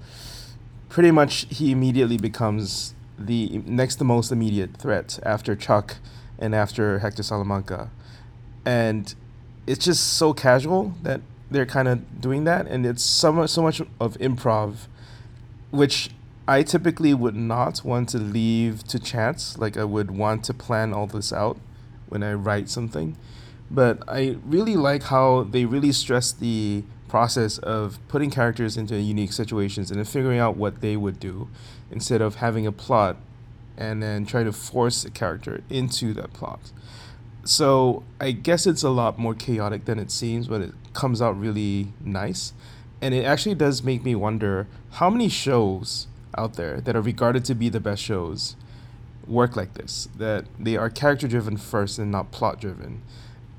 pretty 0.89 1.11
much 1.11 1.47
he 1.49 1.71
immediately 1.71 2.17
becomes 2.17 2.93
the 3.17 3.61
next 3.65 3.97
to 3.97 4.03
most 4.03 4.31
immediate 4.31 4.75
threat 4.77 5.19
after 5.23 5.55
Chuck 5.55 5.97
and 6.39 6.53
after 6.55 6.99
Hector 6.99 7.23
Salamanca. 7.23 7.89
And 8.65 9.13
it's 9.67 9.85
just 9.85 10.13
so 10.13 10.33
casual 10.33 10.93
that 11.03 11.21
they're 11.49 11.65
kind 11.65 11.87
of 11.87 12.21
doing 12.21 12.43
that, 12.45 12.67
and 12.67 12.85
it's 12.85 13.03
so 13.03 13.31
much 13.31 13.49
so 13.49 13.61
much 13.61 13.81
of 13.99 14.17
improv, 14.17 14.87
which 15.71 16.09
I 16.47 16.63
typically 16.63 17.13
would 17.13 17.35
not 17.35 17.85
want 17.85 18.09
to 18.09 18.17
leave 18.17 18.83
to 18.85 18.99
chance. 18.99 19.57
Like 19.57 19.77
I 19.77 19.83
would 19.83 20.11
want 20.11 20.43
to 20.45 20.53
plan 20.53 20.93
all 20.93 21.07
this 21.07 21.31
out 21.31 21.57
when 22.09 22.23
I 22.23 22.33
write 22.33 22.69
something, 22.69 23.15
but 23.69 24.03
I 24.07 24.37
really 24.45 24.75
like 24.75 25.03
how 25.03 25.43
they 25.43 25.65
really 25.65 25.91
stress 25.91 26.31
the 26.31 26.83
process 27.07 27.59
of 27.59 27.99
putting 28.07 28.31
characters 28.31 28.75
into 28.75 28.99
unique 28.99 29.31
situations 29.31 29.91
and 29.91 29.99
then 29.99 30.05
figuring 30.05 30.39
out 30.39 30.57
what 30.57 30.81
they 30.81 30.97
would 30.97 31.19
do 31.19 31.47
instead 31.91 32.21
of 32.21 32.35
having 32.35 32.65
a 32.65 32.71
plot 32.71 33.17
and 33.77 34.01
then 34.01 34.25
try 34.25 34.43
to 34.43 34.51
force 34.51 35.03
a 35.05 35.11
character 35.11 35.61
into 35.69 36.13
that 36.13 36.33
plot. 36.33 36.71
So 37.43 38.03
I 38.21 38.31
guess 38.31 38.65
it's 38.65 38.83
a 38.83 38.89
lot 38.89 39.19
more 39.19 39.33
chaotic 39.33 39.85
than 39.85 39.99
it 39.99 40.11
seems, 40.11 40.47
but 40.47 40.61
it 40.61 40.73
comes 40.93 41.21
out 41.21 41.39
really 41.39 41.93
nice. 42.03 42.53
And 43.01 43.13
it 43.13 43.25
actually 43.25 43.55
does 43.55 43.83
make 43.83 44.03
me 44.03 44.15
wonder 44.15 44.67
how 44.91 45.09
many 45.09 45.27
shows 45.27 46.07
out 46.37 46.53
there 46.53 46.79
that 46.81 46.95
are 46.95 47.01
regarded 47.01 47.43
to 47.45 47.55
be 47.55 47.69
the 47.69 47.79
best 47.79 48.01
shows 48.01 48.55
work 49.27 49.55
like 49.55 49.73
this 49.75 50.09
that 50.17 50.45
they 50.59 50.75
are 50.75 50.89
character 50.89 51.27
driven 51.27 51.57
first 51.57 51.99
and 51.99 52.11
not 52.11 52.31
plot 52.31 52.59
driven. 52.59 53.01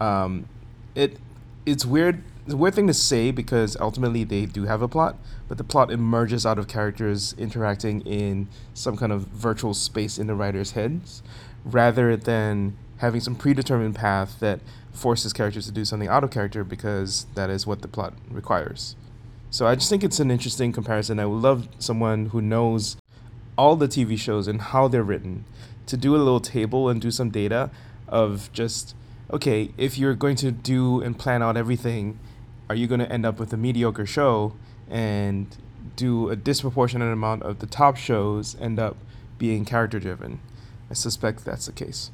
Um, 0.00 0.48
it 0.94 1.18
it's 1.66 1.84
weird. 1.84 2.22
It's 2.44 2.52
a 2.52 2.58
weird 2.58 2.74
thing 2.74 2.86
to 2.88 2.94
say 2.94 3.30
because 3.30 3.74
ultimately 3.80 4.22
they 4.22 4.44
do 4.44 4.64
have 4.64 4.82
a 4.82 4.88
plot, 4.88 5.16
but 5.48 5.56
the 5.56 5.64
plot 5.64 5.90
emerges 5.90 6.44
out 6.44 6.58
of 6.58 6.68
characters 6.68 7.34
interacting 7.38 8.02
in 8.02 8.48
some 8.74 8.98
kind 8.98 9.12
of 9.12 9.28
virtual 9.28 9.72
space 9.72 10.18
in 10.18 10.26
the 10.26 10.34
writer's 10.34 10.72
heads, 10.72 11.22
rather 11.64 12.18
than 12.18 12.76
having 12.98 13.22
some 13.22 13.34
predetermined 13.34 13.94
path 13.94 14.40
that 14.40 14.60
forces 14.92 15.32
characters 15.32 15.64
to 15.64 15.72
do 15.72 15.86
something 15.86 16.08
out 16.08 16.22
of 16.22 16.30
character 16.30 16.64
because 16.64 17.26
that 17.34 17.48
is 17.48 17.66
what 17.66 17.80
the 17.80 17.88
plot 17.88 18.12
requires. 18.30 18.94
So 19.48 19.66
I 19.66 19.74
just 19.74 19.88
think 19.88 20.04
it's 20.04 20.20
an 20.20 20.30
interesting 20.30 20.70
comparison. 20.70 21.18
I 21.18 21.24
would 21.24 21.40
love 21.40 21.68
someone 21.78 22.26
who 22.26 22.42
knows 22.42 22.98
all 23.56 23.74
the 23.74 23.88
TV 23.88 24.18
shows 24.18 24.48
and 24.48 24.60
how 24.60 24.86
they're 24.86 25.02
written 25.02 25.46
to 25.86 25.96
do 25.96 26.14
a 26.14 26.18
little 26.18 26.40
table 26.40 26.90
and 26.90 27.00
do 27.00 27.10
some 27.10 27.30
data 27.30 27.70
of 28.06 28.52
just 28.52 28.94
okay, 29.32 29.70
if 29.78 29.96
you're 29.96 30.14
going 30.14 30.36
to 30.36 30.52
do 30.52 31.00
and 31.00 31.18
plan 31.18 31.42
out 31.42 31.56
everything, 31.56 32.18
are 32.74 32.76
you 32.76 32.88
going 32.88 32.98
to 32.98 33.12
end 33.12 33.24
up 33.24 33.38
with 33.38 33.52
a 33.52 33.56
mediocre 33.56 34.04
show 34.04 34.52
and 34.90 35.56
do 35.94 36.28
a 36.28 36.34
disproportionate 36.34 37.12
amount 37.12 37.44
of 37.44 37.60
the 37.60 37.66
top 37.66 37.96
shows 37.96 38.56
end 38.60 38.80
up 38.80 38.96
being 39.38 39.64
character 39.64 40.00
driven? 40.00 40.40
I 40.90 40.94
suspect 40.94 41.44
that's 41.44 41.66
the 41.66 41.72
case. 41.72 42.10